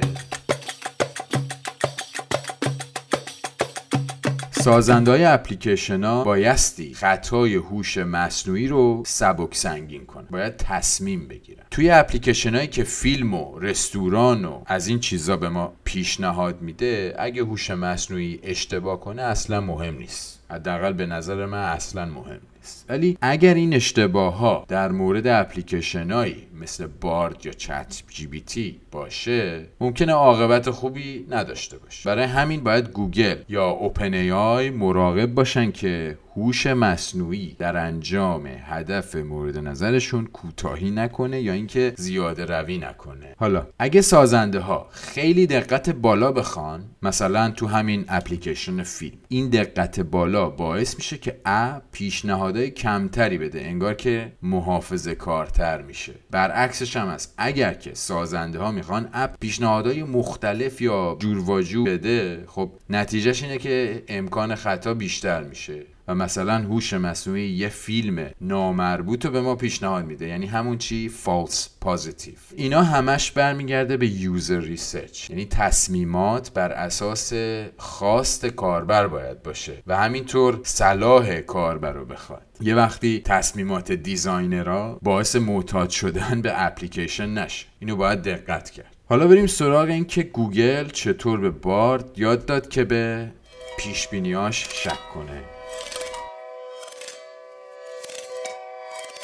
سازنده 4.57 5.11
های 5.11 5.25
اپلیکیشن 5.25 6.03
ها 6.03 6.23
بایستی 6.23 6.93
خطای 6.93 7.55
هوش 7.55 7.97
مصنوعی 7.97 8.67
رو 8.67 9.03
سبک 9.05 9.55
سنگین 9.55 10.05
کنن. 10.05 10.27
باید 10.31 10.57
تصمیم 10.57 11.27
بگیرن. 11.27 11.63
توی 11.71 11.89
اپلیکیشن 11.89 12.55
هایی 12.55 12.67
که 12.67 12.83
فیلم 12.83 13.33
و 13.33 13.59
رستوران 13.59 14.45
و 14.45 14.61
از 14.65 14.87
این 14.87 14.99
چیزا 14.99 15.37
به 15.37 15.49
ما 15.49 15.73
پیشنهاد 15.83 16.61
میده 16.61 17.15
اگه 17.19 17.43
هوش 17.43 17.71
مصنوعی 17.71 18.39
اشتباه 18.43 18.99
کنه 18.99 19.21
اصلا 19.21 19.61
مهم 19.61 19.97
نیست. 19.97 20.39
حداقل 20.49 20.93
به 20.93 21.05
نظر 21.05 21.45
من 21.45 21.63
اصلا 21.63 22.05
مهم 22.05 22.39
نیست. 22.57 22.85
ولی 22.89 23.17
اگر 23.21 23.53
این 23.53 23.73
اشتباه 23.73 24.37
ها 24.37 24.65
در 24.67 24.91
مورد 24.91 25.27
اپلیکیشنایی 25.27 26.46
مثل 26.61 26.87
Bard 27.01 27.45
یا 27.45 27.51
ChatGPT 27.51 28.79
باشه 28.91 29.65
ممکنه 29.79 30.13
عاقبت 30.13 30.69
خوبی 30.69 31.25
نداشته 31.29 31.77
باشه. 31.77 32.09
برای 32.09 32.25
همین 32.25 32.63
باید 32.63 32.89
گوگل 32.89 33.35
یا 33.49 33.69
OpenAI 33.69 34.69
مراقب 34.69 35.33
باشن 35.33 35.71
که 35.71 36.17
هوش 36.37 36.67
مصنوعی 36.67 37.55
در 37.59 37.77
انجام 37.77 38.47
هدف 38.63 39.15
مورد 39.15 39.57
نظرشون 39.57 40.25
کوتاهی 40.25 40.91
نکنه 40.91 41.41
یا 41.41 41.53
اینکه 41.53 41.93
زیاده 41.97 42.45
روی 42.45 42.77
نکنه. 42.77 43.35
حالا 43.37 43.67
اگه 43.79 44.01
سازنده 44.01 44.59
ها 44.59 44.87
خیلی 44.91 45.47
دقت 45.47 45.89
بالا 45.89 46.31
بخوان 46.31 46.83
مثلا 47.01 47.49
تو 47.49 47.67
همین 47.67 48.05
اپلیکیشن 48.07 48.83
فیلم 48.83 49.17
این 49.27 49.49
دقت 49.49 49.99
بالا 49.99 50.49
باعث 50.49 50.95
میشه 50.95 51.17
که 51.17 51.39
app 51.45 51.81
پیشنهادهای 51.91 52.69
کمتری 52.71 53.37
بده 53.37 53.61
انگار 53.61 53.93
که 53.93 54.31
محافظه 54.41 55.15
کارتر 55.15 55.81
میشه 55.81 56.13
برعکسش 56.47 56.97
هم 56.97 57.07
هست. 57.07 57.33
اگر 57.37 57.73
که 57.73 57.93
سازنده 57.93 58.59
ها 58.59 58.71
می‌خوان 58.71 59.09
app 59.13 59.39
پیشنهادهای 59.39 60.03
مختلف 60.03 60.81
یا 60.81 61.17
جور 61.19 61.41
بده 61.85 62.43
خب 62.47 62.71
نتیجهش 62.89 63.43
اینه 63.43 63.57
که 63.57 64.03
امکان 64.07 64.55
خطا 64.55 64.93
بیشتر 64.93 65.43
میشه. 65.43 65.96
و 66.07 66.15
مثلا 66.15 66.57
هوش 66.57 66.93
مصنوعی 66.93 67.49
یه 67.49 67.69
فیلم 67.69 68.29
نامربوط 68.41 69.25
رو 69.25 69.31
به 69.31 69.41
ما 69.41 69.55
پیشنهاد 69.55 70.05
میده 70.05 70.27
یعنی 70.27 70.45
همون 70.45 70.77
چی؟ 70.77 71.09
false 71.09 71.69
positive 71.81 72.35
اینا 72.55 72.81
همش 72.81 73.31
برمیگرده 73.31 73.97
به 73.97 74.07
user 74.07 74.59
research 74.59 75.29
یعنی 75.29 75.45
تصمیمات 75.45 76.53
بر 76.53 76.71
اساس 76.71 77.33
خواست 77.77 78.45
کاربر 78.45 79.07
باید 79.07 79.43
باشه 79.43 79.83
و 79.87 79.97
همینطور 79.97 80.59
صلاح 80.63 81.41
کاربر 81.41 81.91
رو 81.91 82.05
بخواد. 82.05 82.41
یه 82.61 82.75
وقتی 82.75 83.21
تصمیمات 83.25 83.91
designer 83.91 84.87
ها 84.87 84.99
باعث 85.01 85.35
معتاد 85.35 85.89
شدن 85.89 86.41
به 86.41 86.65
اپلیکیشن 86.65 87.33
نشه. 87.33 87.65
اینو 87.79 87.95
باید 87.95 88.21
دقت 88.21 88.69
کرد. 88.69 88.95
حالا 89.09 89.27
بریم 89.27 89.47
سراغ 89.47 89.89
این 89.89 90.05
که 90.05 90.23
گوگل 90.23 90.87
چطور 90.89 91.39
به 91.39 91.49
Bard 91.49 92.19
یاد 92.19 92.45
داد 92.45 92.69
که 92.69 92.83
به 92.83 93.31
پیش 93.79 94.07
شک 94.51 94.99
کنه. 95.13 95.56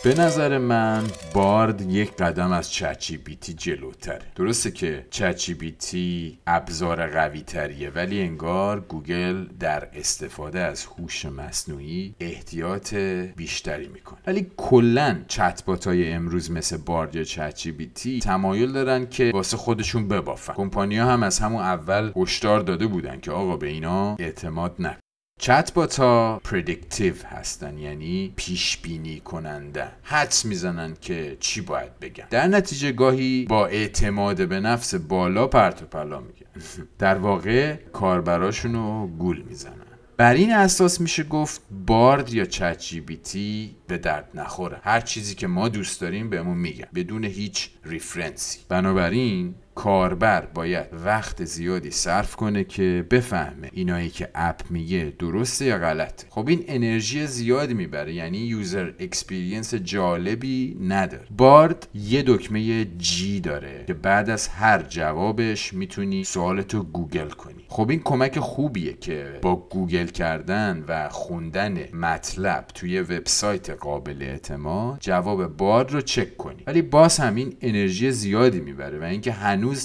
به 0.04 0.14
نظر 0.14 0.58
من 0.58 1.04
Bard 1.34 1.82
یک 1.82 2.16
قدم 2.16 2.52
از 2.52 2.72
ChatGPT 2.72 3.54
جلوتره 3.54 4.22
درسته 4.36 4.72
که 4.72 5.06
ChatGPT 5.10 6.40
ابزار 6.48 7.08
قوی 7.08 7.42
تریه 7.42 7.90
ولی 7.90 8.22
انگار 8.22 8.80
گوگل 8.80 9.46
در 9.60 9.88
استفاده 9.94 10.60
از 10.60 10.86
هوش 10.86 11.26
مصنوعی 11.26 12.16
احتیاط 12.20 12.94
بیشتری 13.36 13.88
می‌کنه. 13.88 14.20
ولی 14.28 14.52
کلا 14.58 15.20
چتبات 15.28 15.88
های 15.88 16.12
امروز 16.12 16.52
مثل 16.52 16.78
بارد 16.78 17.16
یا 17.16 17.24
چچی 17.24 17.72
بیتی 17.72 18.20
تمایل 18.20 18.72
دارن 18.72 19.10
که 19.10 19.32
واسه 19.34 19.58
خودشون 19.58 20.08
ببافن. 20.08 20.54
کمپانی 20.54 20.98
هم 20.98 21.24
از 21.24 21.40
همون 21.40 21.62
اول 21.62 22.12
هشدار 22.16 22.60
داده 22.60 22.88
بودن 22.88 23.20
که 23.20 23.32
آقا 23.32 23.58
به 23.58 23.68
اینا 23.68 24.16
اعتماد 24.16 24.76
نکن. 24.80 25.00
چت 25.40 25.98
ها 26.00 26.42
پردیکتیو 26.44 27.14
هستن 27.26 27.78
یعنی 27.78 28.34
پیش 28.36 28.78
بینی 28.78 29.20
کننده. 29.20 29.88
حدس 30.04 30.46
می‌زنن 30.46 30.94
که 31.02 31.38
چی 31.40 31.62
باید 31.62 32.00
بگن. 32.00 32.28
در 32.30 32.48
نتیجه 32.48 32.92
گاهی 32.92 33.46
با 33.50 33.68
اعتماد 33.68 34.48
به 34.48 34.60
نفس 34.60 34.96
بالا 34.96 35.48
پرت 35.48 35.82
و 35.82 35.86
پلا 35.86 36.20
میگن. 36.20 36.46
در 37.00 37.16
واقع 37.16 37.76
کاربراشون 37.76 38.74
رو 38.74 39.08
گول 39.08 39.42
می‌زنن. 39.42 39.74
بر 40.18 40.34
این 40.34 40.54
اساس 40.54 41.02
میشه 41.02 41.24
گفت 41.24 41.62
Bard 41.88 42.34
یا 42.34 42.46
ChatGPT 42.46 43.76
به 43.88 43.98
درد 43.98 44.30
نخوره. 44.36 44.80
هر 44.84 45.02
چیزی 45.02 45.36
که 45.36 45.48
ما 45.48 45.70
دوست 45.70 46.02
داریم 46.02 46.30
بهمون 46.30 46.58
میگن 46.58 46.88
بدون 46.96 47.24
هیچ 47.24 47.70
reference 47.86 48.52
ی 48.52 48.60
بنابراین 48.70 49.56
کاربر 49.76 50.46
باید 50.46 50.86
وقت 51.06 51.46
زیادی 51.46 51.92
صرف 51.92 52.36
کنه 52.36 52.64
که 52.64 53.06
بفهمه 53.12 53.70
اینایی 53.72 54.10
که 54.10 54.30
app 54.36 54.62
میگه 54.70 55.14
درسته 55.20 55.66
یا 55.66 55.78
غلطه. 55.78 56.28
خب 56.30 56.48
این 56.48 56.64
انرژی 56.68 57.28
زیادی 57.28 57.74
می‌بره 57.74 58.14
یعنی 58.14 58.38
user 58.38 58.92
experience 59.00 59.74
جالبی 59.74 60.78
نداره. 60.88 61.26
Bard 61.38 61.88
یه 61.94 62.24
دکمه 62.28 62.86
G 62.86 63.40
داره 63.40 63.84
که 63.88 63.94
بعد 63.94 64.30
از 64.30 64.48
هر 64.48 64.82
جوابش 64.82 65.74
می‌تونی 65.74 66.24
سوالتو 66.24 66.84
گوگل 66.84 67.30
کنی. 67.30 67.66
خب 67.68 67.90
این 67.90 68.02
کمک 68.04 68.40
خوبیه 68.40 68.94
که 68.94 69.40
با 69.42 69.56
گوگل 69.56 70.08
کردن 70.08 70.84
و 70.88 71.10
خوندن 71.10 71.78
مطلب 71.94 72.66
توی 72.74 73.00
وبسایت 73.00 73.70
قابل 73.70 74.22
اعتماد 74.22 74.98
جواب 75.00 75.58
Bard 75.58 75.92
رو 75.92 76.02
چک 76.02 76.38
کنی. 76.38 76.64
ولی 76.68 76.82
باز 76.82 77.20
همین 77.20 77.56
انرژی 77.62 78.12
زیادی 78.12 78.60
می‌بره 78.60 79.00
و 79.00 79.04
اینکه 79.04 79.32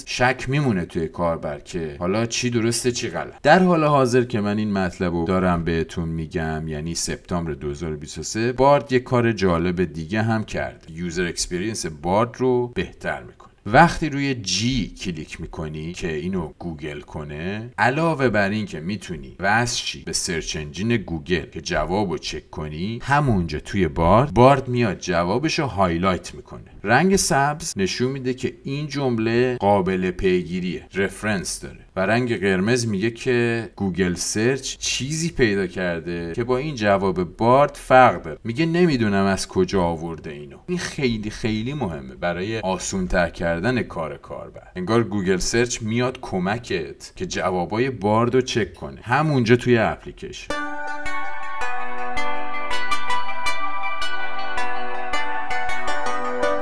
شک 0.05 0.45
میمونه 0.47 0.85
توی 0.85 1.07
کاربر 1.07 1.59
که 1.59 1.95
حالا 1.99 2.25
چی 2.25 2.49
درسته 2.49 2.91
چی 2.91 3.09
غلط. 3.09 3.41
در 3.43 3.63
حال 3.63 3.83
حاضر 3.83 4.23
که 4.23 4.41
من 4.41 4.57
این 4.57 4.73
مطلب 4.73 5.13
رو 5.13 5.25
دارم 5.25 5.63
بهتون 5.63 6.09
میگم 6.09 6.67
یعنی 6.67 6.95
سپتامبر 6.95 7.53
2023 7.53 8.53
Bard 8.53 8.91
یه 8.91 8.99
کار 8.99 9.31
جالب 9.31 9.93
دیگه 9.93 10.21
هم 10.21 10.43
کرد. 10.43 10.87
user 10.89 11.25
experience 11.25 11.85
Bard 11.85 12.37
رو 12.37 12.67
بهتر 12.67 13.23
می‌کنه. 13.23 13.48
وقتی 13.65 14.09
روی 14.09 14.35
G 14.35 14.87
کلیک 14.87 15.41
می‌کنی 15.41 15.93
که 15.93 16.13
اینو 16.13 16.53
گوگل 16.59 16.99
کنه 17.01 17.69
علاوه 17.77 18.29
بر 18.29 18.49
این 18.49 18.65
که 18.65 18.79
می‌تونی 18.79 19.35
وصل 19.39 19.99
به 20.05 20.13
search 20.13 20.55
engine 20.55 20.97
گوگل 20.97 21.45
که 21.45 21.61
جواب 21.61 22.17
چک 22.17 22.49
کنی 22.49 22.99
همونجا 23.03 23.59
توی 23.59 23.87
Bard 23.87 24.33
Bard 24.33 24.67
میاد 24.67 24.99
جوابش 24.99 25.59
رو 25.59 25.65
highlight 25.65 26.35
می‌کنه. 26.35 26.71
رنگ 26.83 27.15
سبز 27.15 27.73
نشون 27.77 28.11
میده 28.11 28.33
که 28.33 28.53
این 28.63 28.87
جمله 28.87 29.57
قابل 29.57 30.11
پیگیریه 30.11 30.85
reference 30.93 31.61
داره. 31.61 31.79
رنگ 32.05 32.39
قرمز 32.39 32.87
میگه 32.87 33.11
که 33.11 33.69
Google 33.75 34.13
Search 34.13 34.77
چیزی 34.77 35.31
پیدا 35.31 35.67
کرده 35.67 36.33
که 36.35 36.43
با 36.43 36.57
این 36.57 36.75
جواب 36.75 37.37
Bard 37.37 37.75
فرق 37.75 38.23
داره. 38.23 38.39
میگه 38.43 38.65
نمی‌دونم 38.65 39.25
از 39.25 39.47
کجا 39.47 39.83
آورده 39.83 40.31
اینو. 40.31 40.57
این 40.67 40.77
خیلی 40.77 41.29
خیلی 41.29 41.73
مهمه 41.73 42.15
برای 42.15 42.59
آسون 42.59 43.07
تر 43.07 43.29
کردن 43.29 43.81
کار 43.81 44.17
کاربر. 44.17 44.67
انگار 44.75 45.03
Google 45.03 45.37
Search 45.37 45.81
میاد 45.81 46.19
کمکت 46.21 47.15
که 47.15 47.25
جوابای 47.25 47.89
Bard 47.89 48.35
رو 48.35 48.41
چک 48.41 48.73
کنه. 48.73 49.01
همونجا 49.01 49.55
توی 49.55 49.77
اپلیکیشن. 49.77 50.68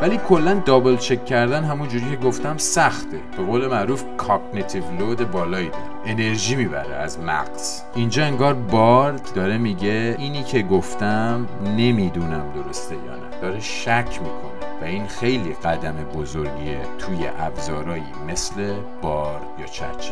ولی 0.08 0.18
کلا 0.18 0.54
double 0.66 0.98
check 0.98 1.26
کردن 1.26 1.64
همون 1.64 1.88
جوری 1.88 2.10
که 2.10 2.16
گفتم 2.16 2.58
سخته. 2.58 3.18
به 3.38 3.44
قول 3.44 3.68
معروف 3.68 4.04
cognitive 4.18 4.84
load 5.00 5.32
بالایی 5.32 5.70
داره 5.70 5.84
انرژی 6.06 6.56
می‌بره 6.56 6.96
از 6.96 7.20
مغز. 7.20 7.82
اینجا 7.96 8.26
انگار 8.26 8.54
Bard 8.54 9.30
داره 9.36 9.58
میگه 9.58 10.16
اینی 10.20 10.44
که 10.44 10.62
گفتم 10.62 11.48
نمی‌دونم 11.78 12.44
درسته 12.56 12.96
یا 12.96 13.16
نه. 13.16 13.42
داره 13.42 13.60
شک 13.60 14.20
می‌کنه. 14.24 14.47
و 14.82 14.86
این 14.86 15.08
خیلی 15.08 15.54
قدم 15.54 15.94
بزرگیه 15.94 16.80
توی 16.98 17.28
ابزارهایی 17.40 18.04
مثل 18.28 18.74
Bard 19.02 19.42
یا 19.60 19.66
چت 19.66 20.12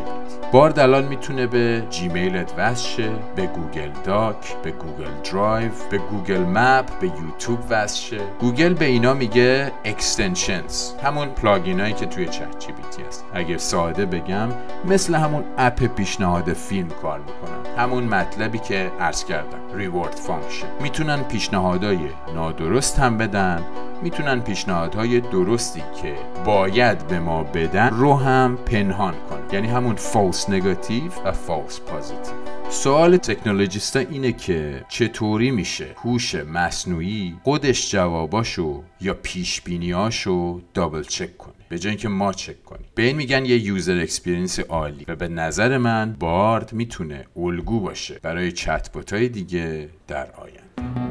Bard 0.52 0.80
الان 0.80 1.04
می‌تونه 1.04 1.46
به 1.46 1.82
Gmail 1.90 2.43
ت 2.43 2.54
وصل 2.56 3.08
به 3.36 3.46
Google 3.46 3.90
Doc 4.04 4.56
به 4.62 4.70
Google 4.70 5.10
Drive 5.32 5.70
به 5.90 5.98
Google 5.98 6.40
Map 6.40 6.98
به 7.00 7.06
یوتیوب 7.06 7.58
وصل 7.70 8.18
گوگل 8.40 8.74
به 8.74 8.84
اینا 8.84 9.14
میگه 9.14 9.72
extensions 9.84 10.92
همون 11.04 11.28
plugin 11.28 11.80
هایی 11.80 11.92
که 11.92 12.06
توی 12.06 12.26
چت 12.26 12.66
هست. 13.08 13.24
اگه 13.34 13.58
ساده 13.58 14.06
بگم 14.06 14.48
مثل 14.84 15.14
همون 15.14 15.44
app 15.58 15.86
پیشنهاد 15.86 16.52
فیلم 16.52 16.88
کار 16.88 17.18
می‌کنن. 17.18 17.76
همون 17.76 18.04
مطلبی 18.04 18.58
که 18.58 18.92
عرض 19.00 19.24
کردم 19.24 19.58
reward 19.74 20.14
function 20.14 20.66
می‌تونن 20.80 21.22
پیشنهادهای 21.22 21.98
نادرست 22.34 22.98
هم 22.98 23.18
بدن 23.18 23.62
می‌تونن 24.06 24.40
پیشنهادهای 24.40 25.20
درستی 25.20 25.82
که 26.02 26.14
باید 26.44 27.06
به 27.06 27.20
ما 27.20 27.42
بدن 27.42 27.90
رو 27.90 28.14
هم 28.14 28.56
پنهان 28.56 29.14
کنن. 29.30 29.40
یعنی 29.52 29.68
همون 29.68 29.96
false 29.96 30.50
negative 30.50 31.12
و 31.24 31.32
false 31.32 31.80
positive 31.80 32.34
سوال 32.70 33.16
technologist 33.16 33.92
ا 33.92 33.98
اینه 33.98 34.32
که 34.32 34.84
چطوری 34.88 35.50
میشه 35.50 35.86
هوش 35.96 36.34
مصنوعی 36.34 37.36
خودش 37.42 37.90
جواباشو 37.90 38.82
یا 39.00 39.14
پیش 39.14 39.60
بینیاشو 39.60 40.60
double 40.74 41.02
check 41.02 41.38
کنه؟ 41.38 41.54
به 41.68 41.78
جای 41.78 41.90
اینکه 41.90 42.08
ما 42.08 42.32
چک 42.32 42.64
کنیم. 42.64 42.86
به 42.94 43.02
این 43.02 43.16
میگن 43.16 43.44
یه 43.44 43.58
user 43.58 44.00
experience 44.02 44.60
عالی 44.60 45.04
و 45.08 45.16
به 45.16 45.28
نظر 45.28 45.78
من 45.78 46.16
Bard 46.18 46.72
می‌تونه 46.72 47.24
الگو 47.36 47.80
باشه 47.80 48.18
برای 48.22 48.52
چت 48.52 49.12
های 49.12 49.28
دیگه 49.28 49.88
در 50.08 50.28
آینده. 50.32 51.05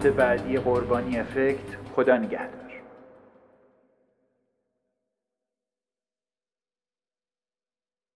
تا 0.00 0.08
قسمت 0.08 0.16
بعدی 0.16 0.56
قربانی 0.56 1.18
افکت 1.18 1.76
خدا 1.96 2.16
نگهدار. 2.16 2.69